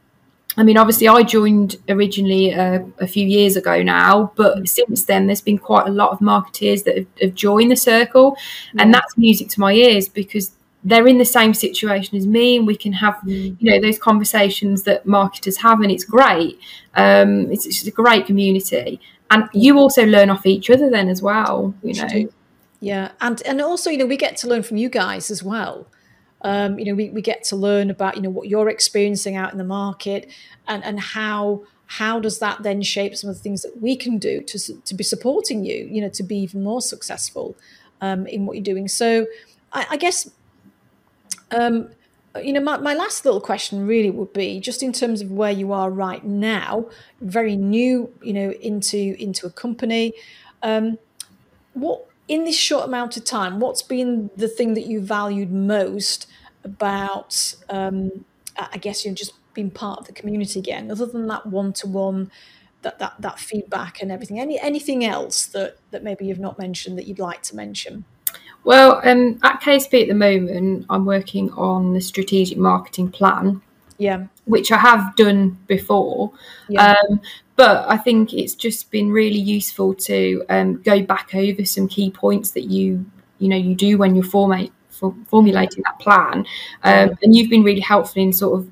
I 0.58 0.62
mean, 0.62 0.78
obviously, 0.78 1.06
I 1.08 1.22
joined 1.22 1.76
originally 1.88 2.54
uh, 2.54 2.80
a 2.98 3.06
few 3.06 3.26
years 3.26 3.56
ago 3.56 3.82
now, 3.82 4.32
but 4.36 4.52
Mm. 4.58 4.68
since 4.68 5.04
then, 5.04 5.26
there's 5.26 5.42
been 5.50 5.58
quite 5.58 5.86
a 5.86 5.90
lot 5.90 6.10
of 6.14 6.18
marketeers 6.20 6.84
that 6.84 6.94
have, 6.98 7.06
have 7.22 7.34
joined 7.34 7.70
the 7.70 7.76
circle, 7.76 8.36
and 8.78 8.92
that's 8.94 9.16
music 9.18 9.48
to 9.54 9.60
my 9.60 9.72
ears 9.72 10.08
because 10.08 10.52
they're 10.88 11.08
in 11.08 11.18
the 11.18 11.24
same 11.38 11.52
situation 11.52 12.16
as 12.16 12.26
me, 12.26 12.56
and 12.58 12.66
we 12.66 12.76
can 12.76 12.92
have, 12.92 13.16
Mm. 13.26 13.56
you 13.58 13.70
know, 13.70 13.80
those 13.80 13.98
conversations 13.98 14.82
that 14.84 15.04
marketers 15.04 15.56
have, 15.58 15.80
and 15.82 15.90
it's 15.90 16.04
great. 16.04 16.58
Um, 16.94 17.50
it's, 17.52 17.64
it's 17.66 17.76
just 17.80 17.88
a 17.88 17.98
great 18.02 18.24
community, 18.30 19.00
and 19.30 19.48
you 19.52 19.78
also 19.78 20.04
learn 20.04 20.30
off 20.30 20.46
each 20.46 20.70
other 20.70 20.90
then 20.90 21.08
as 21.08 21.22
well. 21.22 21.74
You 21.82 21.94
know. 21.94 22.28
Yeah, 22.80 23.12
and 23.20 23.42
and 23.42 23.60
also 23.60 23.90
you 23.90 23.98
know 23.98 24.06
we 24.06 24.16
get 24.16 24.36
to 24.38 24.48
learn 24.48 24.62
from 24.62 24.76
you 24.76 24.88
guys 24.88 25.30
as 25.30 25.42
well. 25.42 25.86
Um, 26.42 26.78
you 26.78 26.84
know 26.84 26.94
we, 26.94 27.10
we 27.10 27.22
get 27.22 27.44
to 27.44 27.56
learn 27.56 27.90
about 27.90 28.16
you 28.16 28.22
know 28.22 28.30
what 28.30 28.48
you're 28.48 28.68
experiencing 28.68 29.36
out 29.36 29.52
in 29.52 29.58
the 29.58 29.64
market 29.64 30.30
and 30.68 30.84
and 30.84 31.00
how 31.00 31.64
how 31.86 32.20
does 32.20 32.38
that 32.40 32.62
then 32.62 32.82
shape 32.82 33.16
some 33.16 33.30
of 33.30 33.36
the 33.36 33.42
things 33.42 33.62
that 33.62 33.80
we 33.80 33.96
can 33.96 34.18
do 34.18 34.42
to 34.42 34.58
to 34.82 34.94
be 34.94 35.02
supporting 35.02 35.64
you 35.64 35.88
you 35.90 36.00
know 36.02 36.10
to 36.10 36.22
be 36.22 36.36
even 36.36 36.62
more 36.62 36.82
successful 36.82 37.56
um, 38.00 38.26
in 38.26 38.46
what 38.46 38.56
you're 38.56 38.64
doing. 38.64 38.88
So 38.88 39.26
I, 39.72 39.86
I 39.90 39.96
guess 39.96 40.30
um, 41.50 41.90
you 42.38 42.52
know 42.52 42.60
my, 42.60 42.76
my 42.78 42.94
last 42.94 43.24
little 43.24 43.40
question 43.40 43.86
really 43.86 44.10
would 44.10 44.32
be 44.32 44.60
just 44.60 44.82
in 44.82 44.92
terms 44.92 45.20
of 45.20 45.30
where 45.30 45.50
you 45.50 45.72
are 45.72 45.90
right 45.90 46.24
now, 46.24 46.86
very 47.20 47.56
new 47.56 48.12
you 48.22 48.32
know 48.32 48.50
into 48.52 49.16
into 49.18 49.46
a 49.46 49.50
company. 49.50 50.12
Um, 50.62 50.98
what 51.74 52.06
in 52.28 52.44
this 52.44 52.56
short 52.56 52.84
amount 52.84 53.16
of 53.16 53.24
time 53.24 53.60
what's 53.60 53.82
been 53.82 54.30
the 54.36 54.48
thing 54.48 54.74
that 54.74 54.86
you 54.86 55.00
valued 55.00 55.52
most 55.52 56.26
about 56.64 57.54
um 57.68 58.24
i 58.56 58.78
guess 58.78 59.04
you 59.04 59.10
know 59.10 59.14
just 59.14 59.34
being 59.54 59.70
part 59.70 60.00
of 60.00 60.06
the 60.06 60.12
community 60.12 60.58
again 60.58 60.90
other 60.90 61.06
than 61.06 61.26
that 61.28 61.46
one-to-one 61.46 62.30
that 62.82 62.98
that, 62.98 63.14
that 63.20 63.38
feedback 63.38 64.00
and 64.02 64.10
everything 64.10 64.40
any 64.40 64.58
anything 64.60 65.04
else 65.04 65.46
that 65.46 65.76
that 65.90 66.02
maybe 66.02 66.26
you've 66.26 66.40
not 66.40 66.58
mentioned 66.58 66.98
that 66.98 67.06
you'd 67.06 67.18
like 67.18 67.42
to 67.42 67.54
mention 67.54 68.04
well, 68.66 69.00
um, 69.04 69.38
at 69.42 69.62
KSP 69.62 70.02
at 70.02 70.08
the 70.08 70.14
moment, 70.14 70.84
I'm 70.90 71.06
working 71.06 71.50
on 71.52 71.94
the 71.94 72.00
strategic 72.00 72.58
marketing 72.58 73.10
plan. 73.10 73.62
yeah 73.96 74.26
which 74.46 74.72
I 74.72 74.78
have 74.78 75.14
done 75.16 75.58
before. 75.66 76.32
Yeah. 76.68 76.94
Um, 77.10 77.20
but 77.56 77.88
I 77.88 77.96
think 77.96 78.32
it's 78.32 78.54
just 78.54 78.90
been 78.90 79.10
really 79.10 79.38
useful 79.38 79.94
to 79.94 80.44
um, 80.48 80.82
go 80.82 81.02
back 81.02 81.34
over 81.34 81.64
some 81.64 81.88
key 81.88 82.10
points 82.10 82.52
that 82.52 82.64
you 82.64 83.04
you 83.38 83.48
know 83.48 83.56
you 83.56 83.74
do 83.74 83.98
when 83.98 84.14
you're 84.14 84.24
formate, 84.24 84.72
for, 84.88 85.14
formulating 85.28 85.82
that 85.84 85.98
plan, 85.98 86.46
um, 86.84 87.18
and 87.22 87.34
you've 87.34 87.50
been 87.50 87.62
really 87.62 87.80
helpful 87.80 88.22
in 88.22 88.32
sort 88.32 88.60
of 88.60 88.70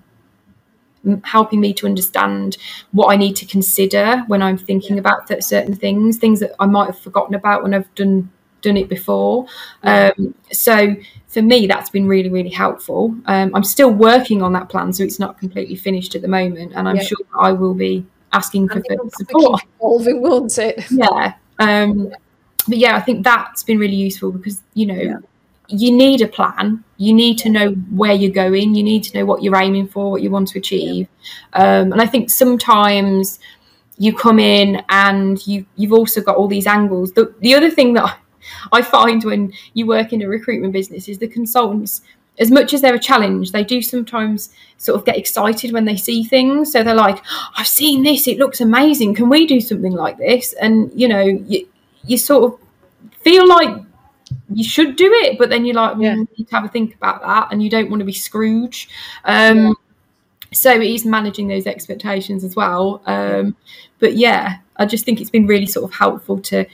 helping 1.22 1.60
me 1.60 1.74
to 1.74 1.86
understand 1.86 2.56
what 2.92 3.08
I 3.08 3.16
need 3.16 3.36
to 3.36 3.46
consider 3.46 4.24
when 4.26 4.40
I'm 4.40 4.56
thinking 4.56 4.98
about 4.98 5.26
th- 5.26 5.42
certain 5.42 5.74
things, 5.76 6.16
things 6.16 6.40
that 6.40 6.52
I 6.58 6.64
might 6.64 6.86
have 6.86 6.98
forgotten 6.98 7.34
about 7.34 7.62
when 7.62 7.74
I've 7.74 7.94
done 7.94 8.30
done 8.64 8.76
it 8.76 8.88
before. 8.88 9.46
Um, 9.84 10.34
so 10.52 10.96
for 11.28 11.42
me, 11.42 11.66
that's 11.66 11.90
been 11.90 12.06
really, 12.08 12.30
really 12.30 12.50
helpful. 12.50 13.14
Um, 13.26 13.52
I'm 13.54 13.64
still 13.64 13.90
working 13.92 14.42
on 14.42 14.52
that 14.54 14.68
plan, 14.68 14.92
so 14.92 15.04
it's 15.04 15.18
not 15.18 15.38
completely 15.38 15.76
finished 15.76 16.14
at 16.16 16.22
the 16.22 16.28
moment, 16.28 16.72
and 16.74 16.88
I'm 16.88 16.96
Yeah. 16.96 17.02
sure 17.02 17.18
I 17.38 17.52
will 17.52 17.74
be 17.74 18.04
asking 18.32 18.68
for 18.68 18.82
further 18.88 19.10
support. 19.16 19.62
evolving 19.78 20.20
won't 20.22 20.58
it 20.58 20.84
Yeah. 20.90 21.34
Um, 21.60 22.08
but 22.66 22.78
yeah, 22.78 22.96
I 22.96 23.00
think 23.00 23.24
that's 23.24 23.62
been 23.62 23.78
really 23.78 23.94
useful 23.96 24.32
because 24.32 24.60
you 24.74 24.86
know 24.86 24.94
Yeah. 24.94 25.18
you 25.68 25.92
need 25.92 26.20
a 26.22 26.26
plan. 26.28 26.82
You 26.96 27.12
need 27.12 27.38
to 27.38 27.48
know 27.50 27.70
where 28.00 28.12
you're 28.12 28.32
going. 28.44 28.74
You 28.74 28.82
need 28.82 29.02
to 29.04 29.18
know 29.18 29.24
what 29.24 29.42
you're 29.42 29.56
aiming 29.56 29.88
for, 29.88 30.10
what 30.10 30.22
you 30.22 30.30
want 30.30 30.48
to 30.48 30.58
achieve. 30.58 31.06
Um, 31.52 31.92
and 31.92 32.00
I 32.00 32.06
think 32.06 32.30
sometimes 32.30 33.38
you 33.98 34.12
come 34.12 34.38
in 34.40 34.82
and 34.88 35.44
you 35.46 35.64
you've 35.76 35.92
also 35.92 36.20
got 36.20 36.36
all 36.36 36.48
these 36.48 36.66
angles. 36.66 37.12
The 37.12 37.32
the 37.40 37.54
other 37.54 37.70
thing 37.70 37.92
that 37.94 38.18
I 38.72 38.82
find 38.82 39.22
when 39.24 39.52
you 39.74 39.86
work 39.86 40.12
in 40.12 40.22
a 40.22 40.28
recruitment 40.28 40.72
business 40.72 41.08
is 41.08 41.18
the 41.18 41.28
consultants. 41.28 42.02
As 42.38 42.50
much 42.50 42.74
as 42.74 42.80
they're 42.80 42.96
a 42.96 42.98
challenge, 42.98 43.52
they 43.52 43.62
do 43.62 43.80
sometimes 43.80 44.50
sort 44.76 44.98
of 44.98 45.04
get 45.04 45.16
excited 45.16 45.70
when 45.72 45.84
they 45.84 45.96
see 45.96 46.24
things. 46.24 46.72
So 46.72 46.82
they're 46.82 46.94
like, 46.94 47.22
"I've 47.56 47.68
seen 47.68 48.02
this; 48.02 48.26
it 48.26 48.38
looks 48.38 48.60
amazing. 48.60 49.14
Can 49.14 49.28
we 49.28 49.46
do 49.46 49.60
something 49.60 49.92
like 49.92 50.18
this?" 50.18 50.52
And 50.54 50.90
you 50.94 51.06
know, 51.06 51.22
you, 51.22 51.68
you 52.04 52.18
sort 52.18 52.52
of 52.52 52.58
feel 53.20 53.46
like 53.46 53.76
you 54.52 54.64
should 54.64 54.96
do 54.96 55.12
it, 55.12 55.38
but 55.38 55.48
then 55.48 55.64
you're 55.64 55.76
like, 55.76 55.96
Yeah. 55.98 56.14
mm, 56.14 56.18
you 56.18 56.28
need 56.38 56.48
to 56.48 56.54
have 56.56 56.64
a 56.64 56.68
think 56.68 56.94
about 56.96 57.22
that, 57.22 57.48
and 57.52 57.62
you 57.62 57.70
don't 57.70 57.88
want 57.88 58.00
to 58.00 58.04
be 58.04 58.12
Scrooge. 58.12 58.88
Um, 59.24 59.76
So 60.52 60.70
it 60.72 60.82
is 60.88 61.04
managing 61.04 61.48
those 61.48 61.66
expectations 61.66 62.44
as 62.44 62.54
well. 62.54 63.02
Um, 63.06 63.56
but 63.98 64.16
yeah, 64.16 64.58
I 64.76 64.86
just 64.86 65.04
think 65.04 65.20
it's 65.20 65.30
been 65.30 65.48
really 65.48 65.66
sort 65.66 65.90
of 65.90 65.96
helpful 65.96 66.38
to 66.42 66.64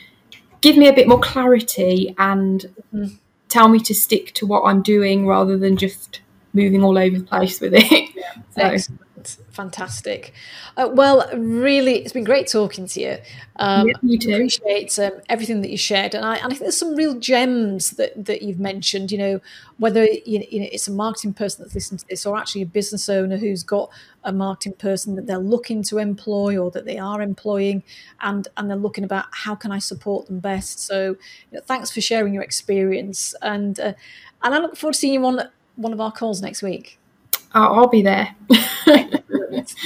give 0.61 0.77
me 0.77 0.89
a 0.89 0.93
bit 0.93 1.09
more 1.09 1.19
clarity 1.21 2.15
and 2.19 2.67
Mhm. 2.95 3.17
tell 3.49 3.69
me 3.69 3.81
to 3.81 3.95
stick 3.95 4.33
to 4.35 4.47
what 4.47 4.63
I'm 4.63 4.83
doing 4.83 5.27
rather 5.27 5.57
than 5.59 5.77
just 5.77 6.21
moving 6.53 6.83
all 6.83 6.99
over 6.99 7.19
the 7.19 7.25
place 7.25 7.61
with 7.61 7.75
it. 7.75 7.83
so, 8.55 8.63
Excellent. 8.63 9.01
Fantastic. 9.29 10.33
Uh, 10.77 10.89
well, 10.93 11.29
really, 11.35 11.97
it's 11.97 12.13
been 12.13 12.25
great 12.25 12.47
talking 12.47 12.87
to 12.87 13.01
you. 13.01 13.19
Um, 13.57 13.89
yeah, 13.89 13.95
you 14.03 14.19
too. 14.19 14.33
appreciate 14.33 14.99
um, 14.99 15.13
everything 15.29 15.61
that 15.63 15.71
you 15.71 15.77
shared, 15.77 16.15
and 16.15 16.25
I, 16.25 16.37
and 16.37 16.47
I 16.47 16.49
think 16.49 16.61
there's 16.61 16.77
some 16.77 16.95
real 16.95 17.19
gems 17.19 17.93
that, 17.93 18.25
that 18.25 18.43
you've 18.43 18.61
mentioned. 18.61 19.11
You 19.11 19.19
know, 19.19 19.41
whether 19.79 20.05
you 20.05 20.45
you 20.49 20.61
know 20.61 20.69
it's 20.71 20.89
a 20.89 20.93
marketing 20.93 21.35
person 21.35 21.65
that's 21.65 21.75
listening 21.75 21.99
to 21.99 22.07
this, 22.09 22.25
or 22.25 22.37
actually 22.37 22.63
a 22.63 22.67
business 22.67 23.09
owner 23.09 23.37
who's 23.37 23.63
got 23.63 23.91
a 24.25 24.33
marketing 24.33 24.75
person 24.75 25.17
that 25.17 25.27
they're 25.27 25.39
looking 25.39 25.83
to 25.85 25.99
employ 25.99 26.57
or 26.57 26.71
that 26.71 26.85
they 26.85 26.99
are 26.99 27.21
employing, 27.21 27.83
and 28.21 28.49
and 28.57 28.71
they're 28.71 28.77
looking 28.77 29.05
about 29.05 29.27
how 29.33 29.55
can 29.55 29.73
I 29.73 29.79
support 29.81 30.27
them 30.27 30.39
best. 30.39 30.79
So, 30.79 31.17
you 31.51 31.59
know, 31.59 31.61
thanks 31.65 31.91
for 31.91 32.01
sharing 32.01 32.35
your 32.35 32.43
experience, 32.43 33.35
and 33.43 33.81
uh, 33.81 33.95
and 34.43 34.55
I 34.55 34.59
look 34.59 34.77
forward 34.77 34.95
to 34.95 34.99
seeing 34.99 35.15
you 35.15 35.27
on 35.27 35.49
one 35.77 35.93
of 35.93 36.01
our 36.01 36.13
calls 36.13 36.41
next 36.41 36.63
week. 36.63 37.00
I'll, 37.53 37.81
I'll 37.81 37.89
be 37.89 38.03
there. 38.03 38.35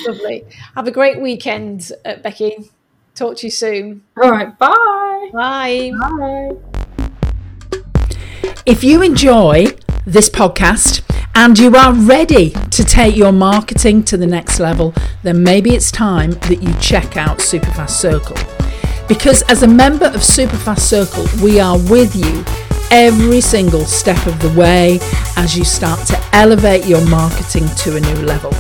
Lovely. 0.07 0.45
Have 0.75 0.87
a 0.87 0.91
great 0.91 1.21
weekend, 1.21 1.91
uh, 2.05 2.17
Becky. 2.17 2.71
Talk 3.15 3.37
to 3.39 3.47
you 3.47 3.51
soon. 3.51 4.03
all 4.21 4.31
right, 4.31 4.59
bye. 4.59 5.31
Bye. 5.33 5.93
Bye. 5.99 6.57
If 8.67 8.83
you 8.83 9.03
enjoy 9.03 9.67
this 10.07 10.29
podcast 10.29 11.03
and 11.35 11.59
you 11.59 11.75
are 11.77 11.93
ready 11.93 12.51
to 12.51 12.85
take 12.85 13.17
your 13.17 13.33
marketing 13.33 14.05
to 14.05 14.17
the 14.17 14.27
next 14.27 14.61
level, 14.61 14.95
then 15.23 15.43
maybe 15.43 15.75
it's 15.75 15.91
time 15.91 16.33
that 16.33 16.63
you 16.63 16.73
check 16.81 17.17
out 17.17 17.39
Superfast 17.39 17.91
Circle. 17.91 18.37
Because 19.09 19.43
as 19.43 19.63
a 19.63 19.69
member 19.69 20.07
of 20.07 20.23
Superfast 20.23 20.81
Circle, 20.81 21.27
we 21.43 21.61
are 21.61 21.79
with 21.79 22.15
you 22.17 22.45
every 22.95 23.41
single 23.41 23.85
step 23.85 24.25
of 24.25 24.39
the 24.41 24.49
way 24.57 25.01
as 25.37 25.59
you 25.59 25.65
start 25.65 25.99
to 26.07 26.17
elevate 26.33 26.87
your 26.87 27.05
marketing 27.09 27.67
to 27.75 27.97
a 27.97 28.01
new 28.01 28.25
level. 28.25 28.53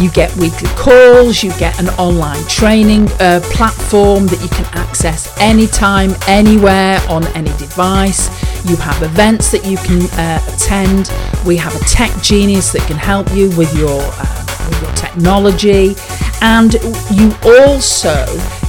You 0.00 0.10
get 0.10 0.34
weekly 0.34 0.68
calls, 0.70 1.44
you 1.44 1.50
get 1.60 1.78
an 1.78 1.88
online 1.90 2.44
training 2.48 3.06
uh, 3.20 3.38
platform 3.52 4.26
that 4.26 4.42
you 4.42 4.48
can 4.48 4.66
access 4.76 5.32
anytime, 5.38 6.10
anywhere, 6.26 7.00
on 7.08 7.24
any 7.36 7.56
device. 7.56 8.26
You 8.68 8.74
have 8.78 9.00
events 9.00 9.52
that 9.52 9.64
you 9.64 9.76
can 9.76 10.02
uh, 10.18 10.42
attend. 10.52 11.12
We 11.46 11.56
have 11.58 11.72
a 11.76 11.84
tech 11.84 12.10
genius 12.20 12.72
that 12.72 12.84
can 12.88 12.96
help 12.96 13.32
you 13.32 13.46
with 13.56 13.72
your, 13.78 14.02
uh, 14.02 14.66
with 14.68 14.82
your 14.82 14.92
technology. 14.94 15.94
And 16.40 16.74
you 17.14 17.32
also 17.44 18.26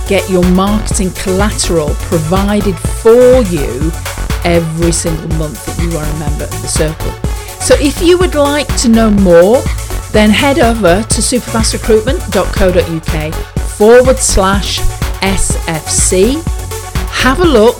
get 0.08 0.30
your 0.30 0.48
marketing 0.52 1.10
collateral 1.14 1.96
provided 1.96 2.78
for 2.78 3.42
you 3.42 3.92
every 4.46 4.92
single 4.92 5.28
month 5.38 5.66
that 5.66 5.80
you 5.84 5.98
are 5.98 6.06
a 6.06 6.20
member 6.20 6.44
of 6.46 6.62
the 6.62 6.68
circle. 6.68 7.12
So 7.60 7.76
if 7.80 8.02
you 8.02 8.18
would 8.18 8.36
like 8.36 8.68
to 8.78 8.90
know 8.90 9.10
more, 9.10 9.62
then 10.12 10.30
head 10.30 10.60
over 10.60 11.02
to 11.02 11.22
superfastrecruitment.co.uk 11.22 13.34
forward 13.78 14.20
slash 14.20 14.80
SFC. 15.22 16.44
Have 17.10 17.40
a 17.40 17.46
look 17.46 17.80